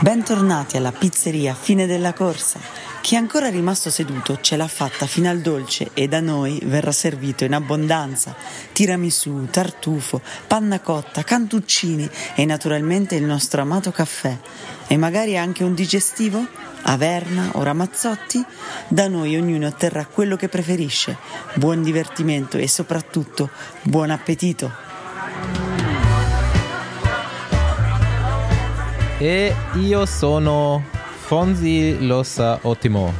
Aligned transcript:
Bentornati 0.00 0.76
alla 0.76 0.92
pizzeria 0.92 1.54
Fine 1.54 1.84
della 1.84 2.12
Corsa. 2.12 2.60
Chi 3.00 3.16
è 3.16 3.18
ancora 3.18 3.48
rimasto 3.48 3.90
seduto 3.90 4.38
ce 4.40 4.56
l'ha 4.56 4.68
fatta 4.68 5.06
fino 5.06 5.28
al 5.28 5.40
dolce 5.40 5.90
e 5.92 6.06
da 6.06 6.20
noi 6.20 6.60
verrà 6.64 6.92
servito 6.92 7.42
in 7.42 7.52
abbondanza 7.52 8.36
tiramisù, 8.72 9.48
tartufo, 9.50 10.22
panna 10.46 10.78
cotta, 10.78 11.24
cantuccini 11.24 12.08
e 12.36 12.44
naturalmente 12.44 13.16
il 13.16 13.24
nostro 13.24 13.60
amato 13.62 13.90
caffè. 13.90 14.38
E 14.86 14.96
magari 14.96 15.36
anche 15.36 15.64
un 15.64 15.74
digestivo? 15.74 16.46
Averna 16.82 17.50
o 17.54 17.64
Ramazzotti? 17.64 18.44
Da 18.86 19.08
noi 19.08 19.36
ognuno 19.36 19.66
otterrà 19.66 20.06
quello 20.06 20.36
che 20.36 20.48
preferisce. 20.48 21.16
Buon 21.54 21.82
divertimento 21.82 22.56
e 22.56 22.68
soprattutto 22.68 23.50
buon 23.82 24.10
appetito! 24.10 24.87
E 29.20 29.52
io 29.74 30.06
sono 30.06 30.80
Fonsi 31.26 31.96
Lossa 31.98 32.60
Ottimo. 32.62 33.12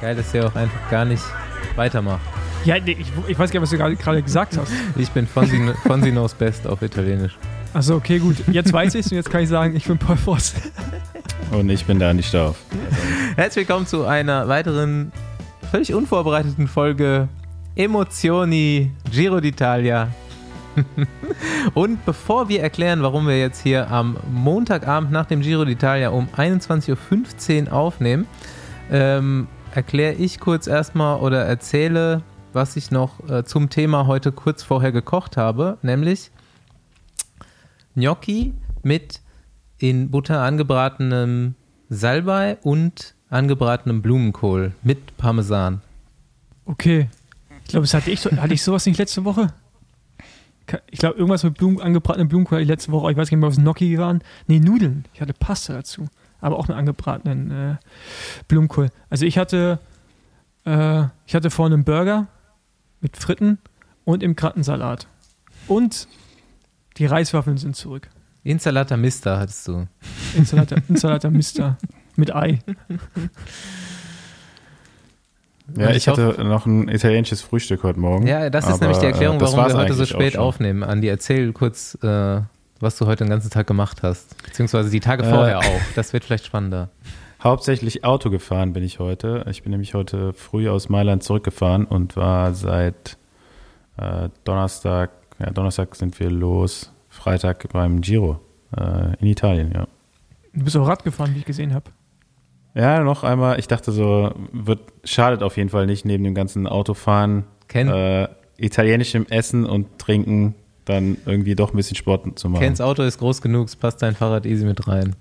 Geil, 0.00 0.16
dass 0.16 0.32
ihr 0.32 0.46
auch 0.46 0.54
einfach 0.54 0.90
gar 0.90 1.04
nicht 1.04 1.22
weitermacht. 1.76 2.22
Ja, 2.64 2.80
nee, 2.80 2.96
ich, 2.98 3.12
ich 3.26 3.38
weiß 3.38 3.50
gar 3.50 3.60
nicht, 3.60 3.70
was 3.70 3.78
du 3.78 3.96
gerade 3.96 4.22
gesagt 4.22 4.56
hast. 4.56 4.72
Ich 4.96 5.10
bin 5.10 5.26
Fonsi, 5.26 5.60
Fonsi 5.86 6.10
knows 6.10 6.32
best 6.32 6.66
auf 6.66 6.80
Italienisch. 6.80 7.36
Achso, 7.74 7.96
okay, 7.96 8.18
gut. 8.18 8.36
Jetzt 8.50 8.72
weiß 8.72 8.94
ich 8.94 9.04
es 9.04 9.12
und 9.12 9.18
jetzt 9.18 9.30
kann 9.30 9.42
ich 9.42 9.50
sagen, 9.50 9.76
ich 9.76 9.84
bin 9.84 9.98
Paul 9.98 10.16
Voss. 10.16 10.54
Und 11.50 11.68
ich 11.68 11.84
bin 11.84 11.98
Dani 11.98 12.22
Stauf. 12.22 12.56
Herzlich 13.36 13.68
willkommen 13.68 13.86
zu 13.86 14.06
einer 14.06 14.48
weiteren, 14.48 15.12
völlig 15.70 15.92
unvorbereiteten 15.92 16.66
Folge 16.66 17.28
Emozioni 17.76 18.90
Giro 19.10 19.36
d'Italia 19.36 20.06
Und 21.74 22.04
bevor 22.04 22.48
wir 22.48 22.62
erklären, 22.62 23.02
warum 23.02 23.26
wir 23.26 23.38
jetzt 23.38 23.62
hier 23.62 23.90
am 23.90 24.16
Montagabend 24.30 25.10
nach 25.10 25.26
dem 25.26 25.40
Giro 25.40 25.62
d'Italia 25.62 26.08
um 26.08 26.28
21.15 26.36 27.66
Uhr 27.66 27.72
aufnehmen, 27.72 28.26
ähm, 28.90 29.48
erkläre 29.74 30.14
ich 30.14 30.40
kurz 30.40 30.66
erstmal 30.66 31.20
oder 31.20 31.44
erzähle, 31.44 32.22
was 32.52 32.76
ich 32.76 32.90
noch 32.90 33.28
äh, 33.28 33.44
zum 33.44 33.70
Thema 33.70 34.06
heute 34.06 34.32
kurz 34.32 34.62
vorher 34.62 34.92
gekocht 34.92 35.36
habe, 35.36 35.78
nämlich 35.82 36.30
Gnocchi 37.94 38.54
mit 38.82 39.20
in 39.78 40.10
Butter 40.10 40.42
angebratenem 40.42 41.54
Salbei 41.88 42.58
und 42.62 43.14
angebratenem 43.30 44.02
Blumenkohl 44.02 44.72
mit 44.82 45.16
Parmesan. 45.16 45.80
Okay. 46.64 47.08
Ich 47.64 47.70
glaube, 47.70 47.84
das 47.84 47.94
hatte 47.94 48.10
ich, 48.10 48.24
hatte 48.24 48.54
ich 48.54 48.62
sowas 48.62 48.86
nicht 48.86 48.98
letzte 48.98 49.24
Woche? 49.24 49.52
Ich 50.90 50.98
glaube, 50.98 51.16
irgendwas 51.16 51.44
mit 51.44 51.54
Blumen, 51.54 51.80
angebratenen 51.80 52.28
Blumenkohl 52.28 52.58
die 52.58 52.64
letzte 52.64 52.92
Woche, 52.92 53.10
ich 53.10 53.16
weiß 53.16 53.30
nicht 53.30 53.40
mehr, 53.40 53.48
was 53.48 53.56
Gnocchi 53.56 53.98
waren. 53.98 54.22
Nee, 54.46 54.60
Nudeln. 54.60 55.04
Ich 55.14 55.20
hatte 55.20 55.32
Pasta 55.32 55.74
dazu. 55.74 56.08
Aber 56.40 56.58
auch 56.58 56.68
einen 56.68 56.78
angebratenen 56.78 57.50
äh, 57.50 57.76
Blumenkohl. 58.46 58.90
Also 59.10 59.26
ich 59.26 59.38
hatte, 59.38 59.80
äh, 60.64 61.04
ich 61.26 61.34
hatte 61.34 61.50
vorne 61.50 61.74
einen 61.74 61.84
Burger 61.84 62.28
mit 63.00 63.16
Fritten 63.16 63.58
und 64.04 64.22
im 64.22 64.36
Krattensalat. 64.36 65.08
Und 65.66 66.08
die 66.96 67.06
Reiswaffeln 67.06 67.58
sind 67.58 67.76
zurück. 67.76 68.08
Insalata 68.44 68.96
Mister 68.96 69.38
hattest 69.38 69.66
du. 69.68 69.88
Insalata, 70.36 70.76
Insalata 70.88 71.30
Mister 71.30 71.76
mit 72.16 72.34
Ei. 72.34 72.60
Ja, 75.76 75.90
ich, 75.90 75.96
ich 75.98 76.08
hatte 76.08 76.44
noch 76.44 76.66
ein 76.66 76.88
italienisches 76.88 77.42
Frühstück 77.42 77.82
heute 77.82 78.00
Morgen. 78.00 78.26
Ja, 78.26 78.48
das 78.50 78.68
ist 78.68 78.80
nämlich 78.80 78.98
die 78.98 79.06
Erklärung, 79.06 79.36
äh, 79.36 79.40
warum 79.40 79.66
wir 79.66 79.76
heute 79.76 79.94
so 79.94 80.06
spät 80.06 80.36
aufnehmen. 80.36 80.82
Andi, 80.82 81.08
erzähl 81.08 81.52
kurz, 81.52 81.98
äh, 82.02 82.40
was 82.80 82.96
du 82.96 83.06
heute 83.06 83.24
den 83.24 83.30
ganzen 83.30 83.50
Tag 83.50 83.66
gemacht 83.66 84.02
hast. 84.02 84.42
Beziehungsweise 84.42 84.90
die 84.90 85.00
Tage 85.00 85.24
äh, 85.24 85.30
vorher 85.30 85.58
auch. 85.58 85.80
Das 85.94 86.12
wird 86.12 86.24
vielleicht 86.24 86.46
spannender. 86.46 86.88
Hauptsächlich 87.42 88.04
Auto 88.04 88.30
gefahren 88.30 88.72
bin 88.72 88.82
ich 88.82 88.98
heute. 88.98 89.44
Ich 89.48 89.62
bin 89.62 89.70
nämlich 89.70 89.94
heute 89.94 90.32
früh 90.32 90.68
aus 90.68 90.88
Mailand 90.88 91.22
zurückgefahren 91.22 91.84
und 91.84 92.16
war 92.16 92.54
seit 92.54 93.16
äh, 93.96 94.28
Donnerstag, 94.44 95.10
ja, 95.38 95.50
Donnerstag 95.50 95.94
sind 95.94 96.18
wir 96.18 96.30
los, 96.30 96.92
Freitag 97.08 97.68
beim 97.72 98.00
Giro 98.00 98.40
äh, 98.76 99.14
in 99.20 99.28
Italien, 99.28 99.72
ja. 99.72 99.86
Du 100.52 100.64
bist 100.64 100.76
auch 100.76 100.88
Rad 100.88 101.04
gefahren, 101.04 101.34
wie 101.34 101.38
ich 101.38 101.44
gesehen 101.44 101.74
habe. 101.74 101.90
Ja, 102.78 103.02
noch 103.02 103.24
einmal. 103.24 103.58
Ich 103.58 103.66
dachte 103.66 103.90
so, 103.90 104.32
wird, 104.52 104.80
schadet 105.02 105.42
auf 105.42 105.56
jeden 105.56 105.68
Fall 105.68 105.86
nicht 105.86 106.04
neben 106.04 106.22
dem 106.22 106.34
ganzen 106.34 106.68
Autofahren, 106.68 107.44
Ken, 107.66 107.88
äh, 107.88 108.28
italienischem 108.56 109.26
Essen 109.28 109.66
und 109.66 109.98
Trinken 109.98 110.54
dann 110.84 111.18
irgendwie 111.26 111.56
doch 111.56 111.72
ein 111.72 111.76
bisschen 111.76 111.96
Sport 111.96 112.38
zu 112.38 112.48
machen. 112.48 112.62
Kens 112.62 112.80
Auto 112.80 113.02
ist 113.02 113.18
groß 113.18 113.42
genug, 113.42 113.66
es 113.66 113.74
passt 113.74 114.00
dein 114.00 114.14
Fahrrad 114.14 114.46
easy 114.46 114.64
mit 114.64 114.86
rein. 114.86 115.16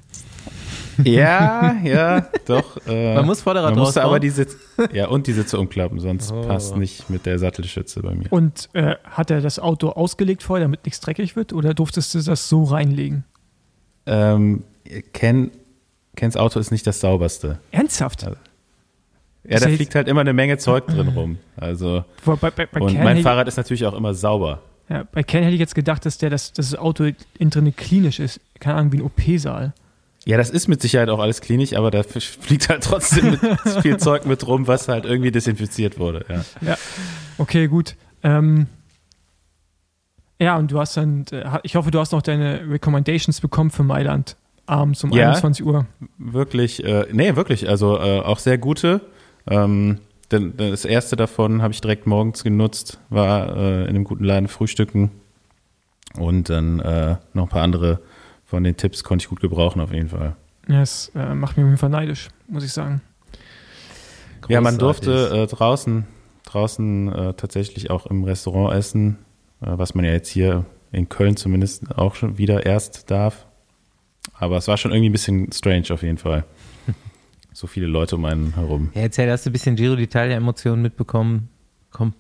Ja, 1.04 1.76
ja, 1.84 2.28
doch. 2.46 2.78
Äh, 2.88 3.16
man 3.16 3.26
muss 3.26 3.42
Vorderrad 3.42 3.72
man 3.72 3.80
musste 3.80 4.04
aber 4.04 4.20
die 4.20 4.30
Sitze, 4.30 4.58
ja, 4.94 5.08
und 5.08 5.26
die 5.26 5.34
Sitze 5.34 5.60
umklappen, 5.60 6.00
sonst 6.00 6.32
oh. 6.32 6.42
passt 6.42 6.78
nicht 6.78 7.10
mit 7.10 7.26
der 7.26 7.40
Sattelschütze 7.40 8.02
bei 8.02 8.14
mir. 8.14 8.32
Und 8.32 8.70
äh, 8.74 8.96
hat 9.04 9.32
er 9.32 9.42
das 9.42 9.58
Auto 9.58 9.90
ausgelegt 9.90 10.44
vorher, 10.44 10.66
damit 10.66 10.86
nichts 10.86 11.00
dreckig 11.00 11.36
wird, 11.36 11.54
oder 11.54 11.74
durftest 11.74 12.14
du 12.14 12.22
das 12.22 12.50
so 12.50 12.64
reinlegen? 12.64 13.24
Ähm, 14.06 14.64
Ken 15.14 15.52
Kens 16.18 16.36
Auto 16.36 16.60
ist 16.60 16.72
nicht 16.72 16.86
das 16.86 17.00
sauberste. 17.00 17.60
Ernsthaft? 17.72 18.26
Also, 18.26 18.38
ja, 19.48 19.60
da 19.60 19.70
fliegt 19.70 19.96
halt 19.96 20.10
immer 20.10 20.22
eine 20.22 20.34
Menge 20.34 20.58
Zeug 20.58 20.88
drin 20.88 21.08
rum. 21.10 21.38
Also, 21.56 22.04
bei, 22.26 22.36
bei, 22.36 22.66
bei 22.66 22.82
und 22.82 22.92
Ken 22.92 23.04
mein 23.04 23.22
Fahrrad 23.22 23.48
ist 23.48 23.56
natürlich 23.56 23.86
auch 23.86 23.94
immer 23.94 24.14
sauber. 24.14 24.62
Ja, 24.90 25.06
bei 25.10 25.24
Ken 25.24 25.44
hätte 25.44 25.54
ich 25.54 25.60
jetzt 25.60 25.76
gedacht, 25.76 26.06
dass, 26.06 26.18
der 26.18 26.30
das, 26.30 26.52
dass 26.52 26.72
das 26.72 26.80
Auto 26.80 27.10
innen 27.38 27.50
drin 27.52 27.74
klinisch 27.74 28.20
ist. 28.20 28.42
Keine 28.60 28.76
Ahnung, 28.76 28.92
wie 28.92 28.98
ein 28.98 29.04
OP-Saal. 29.04 29.74
Ja, 30.26 30.36
das 30.36 30.50
ist 30.50 30.68
mit 30.68 30.82
Sicherheit 30.82 31.08
auch 31.08 31.20
alles 31.20 31.40
klinisch, 31.40 31.74
aber 31.74 31.92
da 31.92 32.04
fliegt 32.04 32.68
halt 32.68 32.84
trotzdem 32.84 33.32
mit 33.32 33.40
viel 33.82 33.98
Zeug 33.98 34.26
mit 34.26 34.46
rum, 34.46 34.68
was 34.68 34.90
halt 34.90 35.06
irgendwie 35.06 35.32
desinfiziert 35.32 36.00
wurde. 36.00 36.26
Ja, 36.28 36.70
ja. 36.70 36.78
okay, 37.38 37.68
gut. 37.68 37.96
Ähm, 38.24 38.68
ja, 40.40 40.58
und 40.58 40.72
du 40.72 40.80
hast 40.80 40.98
dann, 40.98 41.26
äh, 41.32 41.60
ich 41.64 41.76
hoffe, 41.76 41.92
du 41.92 42.00
hast 42.00 42.12
noch 42.12 42.22
deine 42.22 42.70
Recommendations 42.70 43.40
bekommen 43.40 43.72
für 43.72 43.84
Mailand 43.84 44.36
abends 44.68 45.04
um 45.04 45.12
ja, 45.12 45.30
21 45.30 45.66
Uhr. 45.66 45.86
Wirklich, 46.18 46.84
äh, 46.84 47.08
nee, 47.12 47.36
wirklich, 47.36 47.68
also 47.68 47.98
äh, 47.98 48.20
auch 48.20 48.40
sehr 48.40 48.58
gute. 48.58 49.02
Ähm, 49.48 50.00
denn 50.32 50.58
das 50.58 50.86
erste 50.86 51.16
davon 51.16 51.62
habe 51.62 51.74
ich 51.74 51.82
direkt 51.82 52.06
morgens 52.06 52.44
genutzt, 52.44 53.00
war 53.10 53.56
äh, 53.56 53.84
in 53.84 53.90
einem 53.90 54.04
guten 54.04 54.26
Laden 54.26 54.50
frühstücken 54.50 55.12
und 56.16 56.50
dann 56.50 56.80
äh, 56.80 57.16
noch 57.34 57.44
ein 57.44 57.50
paar 57.50 57.64
andere 57.64 58.02
von 58.46 58.64
den 58.64 58.76
Tipps 58.78 59.04
konnte 59.04 59.24
ich 59.24 59.30
gut 59.30 59.40
gebrauchen 59.40 59.82
auf 59.82 59.92
jeden 59.92 60.10
Fall. 60.10 60.36
Ja, 60.68 60.82
es 60.82 61.12
äh, 61.16 61.34
macht 61.34 61.58
mich 61.58 61.64
auf 61.64 61.70
jeden 61.70 61.78
Fall 61.78 61.90
neidisch, 61.90 62.28
muss 62.48 62.64
ich 62.64 62.74
sagen. 62.74 63.02
Großartig. 64.42 64.54
Ja, 64.54 64.62
man 64.62 64.78
durfte 64.78 65.44
äh, 65.44 65.48
draußen, 65.48 66.06
draußen 66.46 67.14
äh, 67.14 67.34
tatsächlich 67.34 67.90
auch 67.90 68.06
im 68.06 68.24
Restaurant 68.24 68.76
essen, 68.76 69.18
äh, 69.62 69.68
was 69.78 69.96
man 69.96 70.06
ja 70.06 70.12
jetzt 70.12 70.30
hier 70.30 70.66
in 70.92 71.10
Köln 71.10 71.38
zumindest 71.38 71.98
auch 71.98 72.16
schon 72.16 72.38
wieder 72.38 72.66
erst 72.66 73.10
darf. 73.12 73.47
Aber 74.40 74.58
es 74.58 74.68
war 74.68 74.78
schon 74.78 74.92
irgendwie 74.92 75.10
ein 75.10 75.14
bisschen 75.14 75.52
strange 75.52 75.86
auf 75.92 76.04
jeden 76.04 76.18
Fall. 76.18 76.46
so 77.54 77.68
viele 77.68 77.88
Leute 77.88 78.16
um 78.16 78.26
einen 78.26 78.54
herum. 78.56 78.92
Ja, 78.94 79.02
erzähl, 79.02 79.30
hast 79.32 79.46
du 79.46 79.50
ein 79.50 79.54
bisschen 79.54 79.76
Giro 79.76 79.96
d'Italia-Emotionen 79.96 80.82
mitbekommen? 80.82 81.50
Komm, 81.90 82.14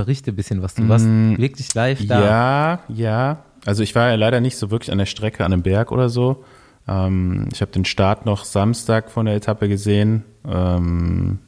berichte 0.00 0.32
ein 0.32 0.36
bisschen, 0.36 0.62
was 0.62 0.74
du 0.74 0.82
mm, 0.82 0.88
warst 0.88 1.06
wirklich 1.06 1.74
live 1.74 2.06
da. 2.06 2.24
Ja, 2.24 2.80
ja. 2.88 3.44
Also 3.66 3.82
ich 3.82 3.94
war 3.94 4.08
ja 4.08 4.14
leider 4.14 4.40
nicht 4.40 4.56
so 4.56 4.70
wirklich 4.70 4.90
an 4.90 4.98
der 4.98 5.06
Strecke, 5.06 5.44
an 5.44 5.52
einem 5.52 5.62
Berg 5.62 5.92
oder 5.92 6.08
so. 6.08 6.44
Ähm, 6.88 7.48
ich 7.52 7.60
habe 7.60 7.70
den 7.70 7.84
Start 7.84 8.24
noch 8.24 8.44
Samstag 8.44 9.10
von 9.10 9.26
der 9.26 9.34
Etappe 9.34 9.68
gesehen. 9.68 10.24
Ähm, 10.48 11.40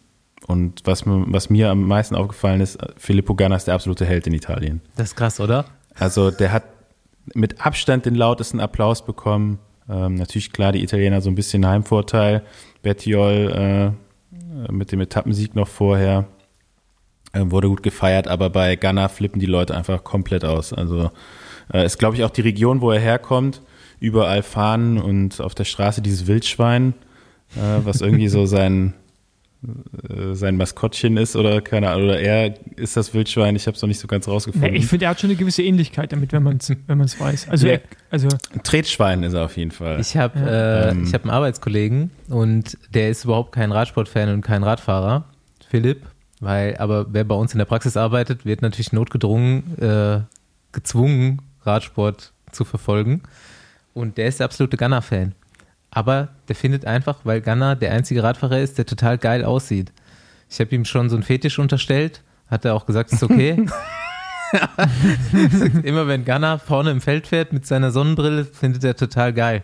und 0.46 0.82
was, 0.84 1.04
was, 1.06 1.48
mir 1.48 1.70
am 1.70 1.86
meisten 1.86 2.14
aufgefallen 2.14 2.60
ist, 2.60 2.78
Filippo 2.98 3.34
Ganna 3.34 3.56
ist 3.56 3.68
der 3.68 3.74
absolute 3.74 4.04
Held 4.04 4.26
in 4.26 4.34
Italien. 4.34 4.82
Das 4.96 5.08
ist 5.08 5.16
krass, 5.16 5.40
oder? 5.40 5.64
Also 5.94 6.30
der 6.30 6.52
hat 6.52 6.64
mit 7.34 7.64
Abstand 7.64 8.04
den 8.04 8.16
lautesten 8.16 8.60
Applaus 8.60 9.06
bekommen. 9.06 9.60
Ähm, 9.88 10.14
natürlich 10.14 10.52
klar, 10.52 10.72
die 10.72 10.82
Italiener 10.82 11.20
so 11.20 11.30
ein 11.30 11.34
bisschen 11.34 11.66
Heimvorteil. 11.66 12.42
Bettiol 12.82 13.94
äh, 13.94 14.72
mit 14.72 14.92
dem 14.92 15.00
Etappensieg 15.00 15.54
noch 15.54 15.68
vorher 15.68 16.26
äh, 17.32 17.40
wurde 17.44 17.68
gut 17.68 17.82
gefeiert, 17.82 18.28
aber 18.28 18.50
bei 18.50 18.76
Ghana 18.76 19.08
flippen 19.08 19.40
die 19.40 19.46
Leute 19.46 19.74
einfach 19.74 20.04
komplett 20.04 20.44
aus. 20.44 20.72
Also 20.72 21.10
äh, 21.72 21.84
ist, 21.84 21.98
glaube 21.98 22.16
ich, 22.16 22.24
auch 22.24 22.30
die 22.30 22.42
Region, 22.42 22.80
wo 22.80 22.90
er 22.90 23.00
herkommt. 23.00 23.62
Überall 24.00 24.42
Fahnen 24.42 24.98
und 24.98 25.40
auf 25.40 25.54
der 25.54 25.64
Straße 25.64 26.02
dieses 26.02 26.26
Wildschwein, 26.26 26.94
äh, 27.56 27.84
was 27.84 28.00
irgendwie 28.00 28.28
so 28.28 28.46
sein 28.46 28.94
sein 30.32 30.56
Maskottchen 30.56 31.16
ist 31.16 31.36
oder 31.36 31.60
keine 31.60 31.90
Ahnung, 31.90 32.08
oder 32.08 32.20
er 32.20 32.54
ist 32.76 32.96
das 32.96 33.14
Wildschwein, 33.14 33.54
ich 33.54 33.66
habe 33.66 33.76
es 33.76 33.82
noch 33.82 33.86
nicht 33.86 34.00
so 34.00 34.08
ganz 34.08 34.26
rausgefunden. 34.26 34.72
Nee, 34.72 34.78
ich 34.78 34.86
finde, 34.86 35.04
er 35.04 35.10
hat 35.10 35.20
schon 35.20 35.30
eine 35.30 35.38
gewisse 35.38 35.62
Ähnlichkeit 35.62 36.12
damit, 36.12 36.32
wenn 36.32 36.42
man 36.42 36.56
es 36.56 36.70
wenn 36.86 36.98
man's 36.98 37.18
weiß. 37.18 37.48
Also, 37.48 37.68
ja, 37.68 37.78
also 38.10 38.28
ein 38.52 38.62
Tretschwein 38.64 39.22
ist 39.22 39.34
er 39.34 39.44
auf 39.44 39.56
jeden 39.56 39.70
Fall. 39.70 40.00
Ich 40.00 40.16
habe 40.16 40.38
ja. 40.38 40.88
äh, 40.88 40.90
ähm. 40.90 41.12
hab 41.12 41.22
einen 41.22 41.30
Arbeitskollegen 41.30 42.10
und 42.28 42.76
der 42.92 43.10
ist 43.10 43.24
überhaupt 43.24 43.52
kein 43.52 43.70
Radsportfan 43.70 44.30
und 44.30 44.40
kein 44.42 44.64
Radfahrer, 44.64 45.26
Philipp, 45.68 46.06
weil, 46.40 46.76
aber 46.78 47.06
wer 47.12 47.22
bei 47.22 47.36
uns 47.36 47.52
in 47.52 47.58
der 47.58 47.64
Praxis 47.66 47.96
arbeitet, 47.96 48.44
wird 48.44 48.62
natürlich 48.62 48.92
notgedrungen 48.92 49.78
äh, 49.80 50.20
gezwungen, 50.72 51.40
Radsport 51.62 52.32
zu 52.50 52.64
verfolgen. 52.64 53.22
Und 53.94 54.18
der 54.18 54.26
ist 54.26 54.40
der 54.40 54.46
absolute 54.46 54.76
Gunner-Fan. 54.76 55.34
Aber 55.94 56.28
der 56.48 56.56
findet 56.56 56.86
einfach, 56.86 57.20
weil 57.24 57.42
Gunner 57.42 57.76
der 57.76 57.92
einzige 57.92 58.22
Radfahrer 58.22 58.58
ist, 58.58 58.78
der 58.78 58.86
total 58.86 59.18
geil 59.18 59.44
aussieht. 59.44 59.92
Ich 60.48 60.58
habe 60.58 60.74
ihm 60.74 60.84
schon 60.84 61.10
so 61.10 61.16
einen 61.16 61.22
Fetisch 61.22 61.58
unterstellt, 61.58 62.22
hat 62.48 62.64
er 62.64 62.74
auch 62.74 62.86
gesagt, 62.86 63.12
ist 63.12 63.22
okay. 63.22 63.66
Immer 65.82 66.06
wenn 66.08 66.24
Gunner 66.24 66.58
vorne 66.58 66.90
im 66.90 67.00
Feld 67.00 67.26
fährt 67.26 67.52
mit 67.52 67.66
seiner 67.66 67.90
Sonnenbrille, 67.90 68.44
findet 68.44 68.84
er 68.84 68.96
total 68.96 69.32
geil. 69.32 69.62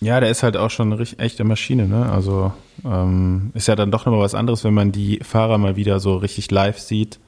Ja, 0.00 0.20
der 0.20 0.30
ist 0.30 0.42
halt 0.42 0.56
auch 0.56 0.70
schon 0.70 0.92
eine 0.92 1.02
echte 1.18 1.44
Maschine, 1.44 1.88
ne? 1.88 2.10
Also 2.10 2.52
ähm, 2.84 3.50
ist 3.54 3.68
ja 3.68 3.76
dann 3.76 3.90
doch 3.90 4.04
nochmal 4.04 4.22
was 4.22 4.34
anderes, 4.34 4.64
wenn 4.64 4.74
man 4.74 4.92
die 4.92 5.20
Fahrer 5.22 5.58
mal 5.58 5.76
wieder 5.76 6.00
so 6.00 6.16
richtig 6.16 6.50
live 6.50 6.78
sieht, 6.78 7.18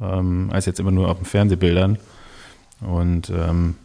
ähm, 0.00 0.50
als 0.52 0.66
jetzt 0.66 0.80
immer 0.80 0.90
nur 0.90 1.08
auf 1.08 1.18
den 1.18 1.26
Fernsehbildern. 1.26 1.98
Und 2.80 3.30
ähm, 3.30 3.76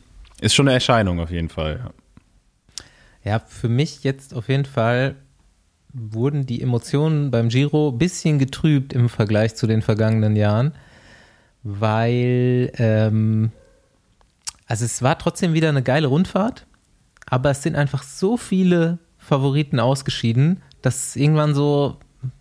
ist 0.41 0.53
schon 0.53 0.67
eine 0.67 0.75
Erscheinung 0.75 1.19
auf 1.19 1.31
jeden 1.31 1.49
Fall. 1.49 1.91
Ja, 3.23 3.39
für 3.39 3.69
mich 3.69 4.03
jetzt 4.03 4.33
auf 4.33 4.49
jeden 4.49 4.65
Fall 4.65 5.15
wurden 5.93 6.45
die 6.45 6.61
Emotionen 6.61 7.31
beim 7.31 7.49
Giro 7.49 7.89
ein 7.89 7.97
bisschen 7.97 8.37
getrübt 8.37 8.93
im 8.93 9.09
Vergleich 9.09 9.55
zu 9.55 9.65
den 9.65 9.81
vergangenen 9.81 10.35
Jahren, 10.35 10.73
weil 11.63 12.71
ähm, 12.77 13.51
also 14.67 14.85
es 14.85 15.01
war 15.01 15.17
trotzdem 15.17 15.53
wieder 15.53 15.69
eine 15.69 15.83
geile 15.83 16.07
Rundfahrt, 16.07 16.65
aber 17.27 17.51
es 17.51 17.63
sind 17.63 17.75
einfach 17.75 18.03
so 18.03 18.37
viele 18.37 18.99
Favoriten 19.17 19.79
ausgeschieden, 19.79 20.61
dass 20.81 21.15
irgendwann 21.15 21.55
so 21.55 21.97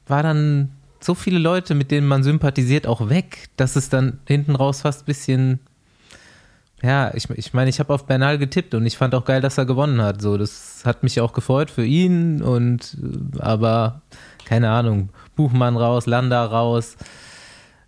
war 0.07 0.23
dann 0.23 0.71
so 1.01 1.15
viele 1.15 1.39
Leute, 1.39 1.75
mit 1.75 1.91
denen 1.91 2.07
man 2.07 2.23
sympathisiert, 2.23 2.87
auch 2.87 3.09
weg, 3.09 3.49
dass 3.57 3.77
es 3.77 3.89
dann 3.89 4.21
hinten 4.27 4.57
raus 4.57 4.83
fast 4.83 5.03
ein 5.03 5.07
bisschen 5.07 5.61
ja, 6.85 7.11
ich, 7.15 7.31
ich 7.31 7.55
meine, 7.55 7.71
ich 7.71 7.81
habe 7.81 7.95
auf 7.95 8.05
Bernal 8.05 8.37
getippt 8.37 8.75
und 8.75 8.85
ich 8.85 8.99
fand 8.99 9.15
auch 9.15 9.25
geil, 9.25 9.41
dass 9.41 9.57
er 9.57 9.65
gewonnen 9.65 10.03
hat. 10.03 10.21
So, 10.21 10.37
das 10.37 10.83
hat 10.85 11.03
mich 11.03 11.19
auch 11.21 11.33
gefreut 11.33 11.71
für 11.71 11.85
ihn 11.85 12.43
und 12.43 12.99
aber 13.39 14.03
keine 14.45 14.71
Ahnung, 14.71 15.09
Buchmann 15.35 15.79
raus, 15.79 16.05
Landa 16.05 16.45
raus, 16.45 16.97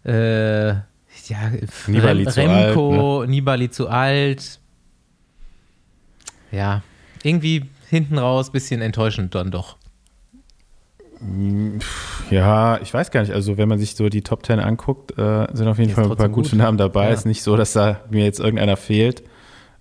äh, 0.05 0.69
ja, 0.69 1.51
Nibali 1.87 2.23
Rem, 2.23 2.33
zu 2.33 2.41
Remco, 2.41 3.21
alt, 3.21 3.29
ne? 3.29 3.35
Nibali 3.35 3.71
zu 3.71 3.89
alt. 3.89 4.61
Ja, 6.51 6.83
irgendwie 7.23 7.69
hinten 7.91 8.17
raus 8.17 8.51
bisschen 8.51 8.81
enttäuschend 8.81 9.35
dann 9.35 9.51
doch. 9.51 9.77
Ja, 12.31 12.79
ich 12.81 12.93
weiß 12.93 13.11
gar 13.11 13.21
nicht. 13.23 13.33
Also 13.33 13.57
wenn 13.57 13.69
man 13.69 13.79
sich 13.79 13.95
so 13.95 14.09
die 14.09 14.23
Top 14.23 14.43
Ten 14.43 14.61
anguckt, 14.61 15.19
äh, 15.19 15.47
sind 15.53 15.69
auf 15.69 15.79
jeden 15.79 15.93
Fall 15.93 16.11
ein 16.11 16.17
paar 16.17 16.29
gute 16.29 16.51
gut. 16.51 16.59
Namen 16.59 16.79
dabei. 16.79 17.07
Ja. 17.09 17.15
Ist 17.15 17.27
nicht 17.27 17.43
so, 17.43 17.57
dass 17.57 17.73
da 17.73 18.01
mir 18.11 18.25
jetzt 18.25 18.41
irgendeiner 18.41 18.77
fehlt. 18.77 19.23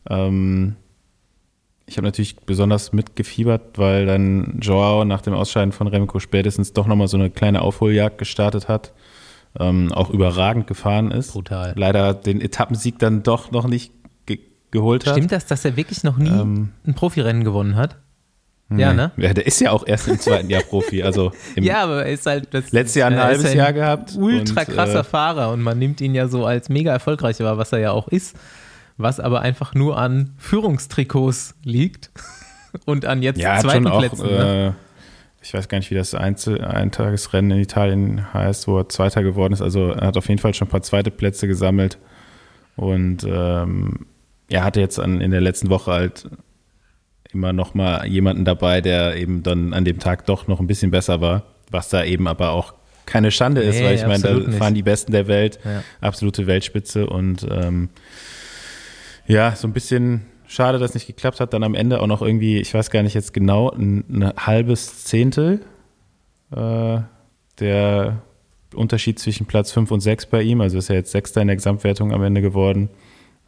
Ähm, 0.10 0.76
ich 1.88 1.98
habe 1.98 2.06
natürlich 2.06 2.38
besonders 2.38 2.94
mitgefiebert, 2.94 3.78
weil 3.78 4.06
dann 4.06 4.60
Joao 4.62 5.06
nach 5.06 5.22
dem 5.22 5.34
Ausscheiden 5.34 5.72
von 5.72 5.88
Remco 5.88 6.20
spätestens 6.20 6.74
doch 6.74 6.88
nochmal 6.88 7.08
so 7.08 7.18
eine 7.18 7.30
kleine 7.30 7.62
Aufholjagd 7.62 8.18
gestartet 8.18 8.68
hat. 8.68 8.94
Ähm, 9.58 9.92
auch 9.94 10.10
überragend 10.10 10.68
gefahren 10.68 11.12
ist. 11.12 11.32
Brutal. 11.32 11.74
Leider 11.78 12.14
den 12.14 12.42
Etappensieg 12.42 13.00
dann 13.00 13.24
doch 13.24 13.52
noch 13.52 13.68
nicht 13.68 13.94
ge 14.26 14.40
geholt 14.72 15.06
hat. 15.06 15.14
Stimmt 15.14 15.32
das, 15.32 15.46
dass 15.46 15.64
er 15.64 15.78
wirklich 15.78 16.04
noch 16.04 16.18
nie 16.18 16.30
Ähm, 16.30 16.72
ein 16.86 16.94
Profirennen 16.94 17.44
gewonnen 17.44 17.76
hat? 17.76 17.98
Ja, 18.70 18.94
ne? 18.94 19.12
Ja, 19.18 19.34
der 19.34 19.46
ist 19.46 19.62
ja 19.62 19.72
auch 19.72 19.86
erst 19.86 20.08
im 20.08 20.20
zweiten 20.20 20.50
Jahr 20.50 20.64
Profi. 20.64 21.04
Also 21.04 21.32
Ja, 21.56 21.84
aber 21.84 22.06
er 22.06 22.12
ist 22.14 22.26
halt 22.26 22.48
das 22.52 22.72
letztes 22.72 22.96
Jahr 22.96 23.12
ein 23.12 23.20
halbes 23.20 23.54
Jahr 23.54 23.74
gehabt. 23.74 24.16
Ultra 24.18 24.62
und, 24.62 24.70
krasser 24.70 25.02
äh, 25.02 25.04
Fahrer 25.04 25.52
und 25.52 25.62
man 25.62 25.78
nimmt 25.78 26.02
ihn 26.02 26.16
ja 26.16 26.28
so 26.28 26.46
als 26.46 26.70
mega 26.70 26.92
erfolgreich 26.92 27.40
wahr, 27.42 27.58
was 27.60 27.72
er 27.74 27.80
ja 27.80 27.92
auch 27.92 28.08
ist, 28.08 28.36
was 28.98 29.20
aber 29.20 29.42
einfach 29.42 29.76
nur 29.76 29.98
an 29.98 30.32
Führungstrikots 30.38 31.56
liegt 31.64 32.10
und 32.86 33.06
an 33.06 33.22
jetzt 33.22 33.40
Ja, 33.40 33.60
zweiten 33.60 33.88
auch, 33.88 34.00
Plätzen. 34.00 34.26
ne? 34.26 34.76
äh, 34.76 34.82
ich 35.44 35.54
weiß 35.54 35.68
gar 35.68 35.78
nicht, 35.78 35.92
wie 35.92 35.96
das 35.96 36.16
Einzel 36.16 36.66
Eintagesrennen 36.66 37.52
in 37.52 37.60
Italien 37.60 38.34
heißt, 38.34 38.68
wo 38.68 38.80
er 38.80 38.90
Zweiter 38.90 39.22
geworden 39.22 39.54
ist. 39.54 39.62
Also 39.62 39.90
er 39.92 40.08
hat 40.08 40.18
auf 40.18 40.28
jeden 40.28 40.42
Fall 40.42 40.56
schon 40.56 40.68
ein 40.68 40.72
paar 40.72 40.82
zweite 40.82 41.12
Plätze 41.12 41.48
gesammelt. 41.48 42.00
Und 42.76 43.24
ähm, 43.30 44.08
er 44.50 44.64
hatte 44.64 44.80
jetzt 44.80 45.00
an, 45.00 45.22
in 45.22 45.30
der 45.30 45.42
letzten 45.42 45.70
Woche 45.70 45.92
halt 45.92 46.28
immer 47.36 47.54
noch 47.54 47.74
mal 47.74 48.06
jemanden 48.08 48.46
dabei, 48.46 48.82
der 48.82 49.16
eben 49.18 49.44
dann 49.44 49.74
an 49.74 49.86
dem 49.86 50.00
Tag 50.00 50.26
doch 50.26 50.48
noch 50.48 50.60
ein 50.60 50.68
bisschen 50.68 50.90
besser 50.92 51.22
war, 51.22 51.44
was 51.70 51.90
da 51.90 52.04
eben 52.04 52.28
aber 52.28 52.52
auch 52.52 52.74
keine 53.06 53.30
Schande 53.30 53.62
ist, 53.62 53.76
Nee, 53.80 53.86
weil 53.86 53.96
ich 53.96 54.08
meine, 54.08 54.24
da 54.24 54.34
nicht. 54.34 54.58
fahren 54.58 54.74
die 54.74 54.82
Besten 54.82 55.12
der 55.12 55.28
Welt, 55.28 55.60
Ja. 55.64 55.84
absolute 56.02 56.48
Weltspitze 56.48 57.06
und 57.08 57.46
ähm, 57.52 57.90
ja, 59.28 59.56
so 59.56 59.68
ein 59.68 59.74
bisschen 59.74 60.22
schade, 60.48 60.80
dass 60.80 60.94
nicht 60.96 61.08
geklappt 61.08 61.40
hat. 61.40 61.54
Dann 61.54 61.64
am 61.64 61.76
Ende 61.76 62.02
auch 62.02 62.08
noch 62.08 62.22
irgendwie, 62.22 62.60
ich 62.60 62.74
weiß 62.74 62.90
gar 62.90 63.04
nicht 63.04 63.14
jetzt 63.14 63.34
genau, 63.34 63.70
ein, 63.72 64.04
ein 64.10 64.34
halbes 64.38 65.04
Zehntel 65.04 65.62
äh, 66.56 66.98
der 67.60 68.22
Unterschied 68.74 69.20
zwischen 69.20 69.46
Platz 69.46 69.72
5 69.72 69.92
und 69.92 70.00
6 70.02 70.26
bei 70.28 70.42
ihm. 70.42 70.62
Also 70.62 70.78
ist 70.78 70.90
er 70.90 70.96
jetzt 70.98 71.12
Sechster 71.12 71.42
in 71.42 71.48
der 71.48 71.56
Gesamtwertung 71.56 72.12
am 72.14 72.24
Ende 72.24 72.42
geworden. 72.42 72.90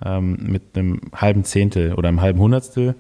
Ähm, 0.06 0.38
mit 0.44 0.62
einem 0.78 1.02
halben 1.16 1.44
Zehntel 1.44 1.94
oder 1.96 2.10
einem 2.10 2.22
halben 2.22 2.40
Hundertstel 2.40 2.94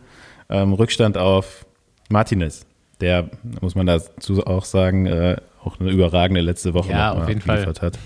ähm, 0.49 0.73
Rückstand 0.73 1.17
auf 1.17 1.65
Martinez. 2.09 2.65
Der, 3.01 3.29
muss 3.61 3.75
man 3.75 3.85
dazu 3.85 4.45
auch 4.47 4.65
sagen, 4.65 5.05
äh, 5.05 5.37
auch 5.63 5.79
eine 5.79 5.91
überragende 5.91 6.41
letzte 6.41 6.73
Woche 6.73 6.91
Ja, 6.91 7.11
auf 7.13 7.27
jeden 7.27 7.41
Fall. 7.41 7.65
hat. 7.65 7.99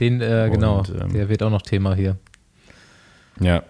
Den, 0.00 0.20
äh, 0.20 0.50
genau, 0.52 0.78
Und, 0.80 0.88
ähm, 0.90 1.12
der 1.12 1.28
wird 1.28 1.42
auch 1.42 1.50
noch 1.50 1.62
Thema 1.62 1.94
hier. 1.94 2.16
Ja, 3.40 3.62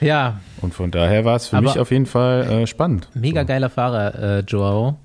Ja, 0.00 0.40
und 0.60 0.74
von 0.74 0.90
daher 0.90 1.24
war 1.24 1.36
es 1.36 1.48
für 1.48 1.56
Aber- 1.56 1.68
mich 1.68 1.78
auf 1.78 1.90
jeden 1.90 2.04
Fall 2.06 2.42
äh, 2.50 2.66
spannend. 2.66 3.08
mega 3.14 3.40
So. 3.42 3.46
geiler 3.46 3.70
Fahrer, 3.70 4.14
äh, 4.14 4.40
Joao. 4.40 4.98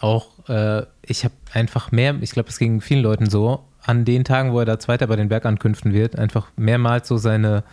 Auch, 0.00 0.26
äh, 0.48 0.82
ich 1.02 1.24
habe 1.24 1.34
einfach 1.54 1.90
mehr, 1.92 2.14
ich 2.20 2.30
glaube, 2.32 2.50
es 2.50 2.58
ging 2.58 2.80
vielen 2.82 3.02
Leuten 3.02 3.28
so, 3.30 3.64
an 3.82 4.04
den 4.04 4.24
Tagen, 4.24 4.52
wo 4.52 4.60
er 4.60 4.66
da 4.66 4.78
Zweiter 4.78 5.06
bei 5.06 5.16
den 5.16 5.28
Bergankünften 5.30 5.92
wird, 5.94 6.16
einfach 6.16 6.48
mehrmals 6.56 7.08
so 7.08 7.16
seine, 7.16 7.64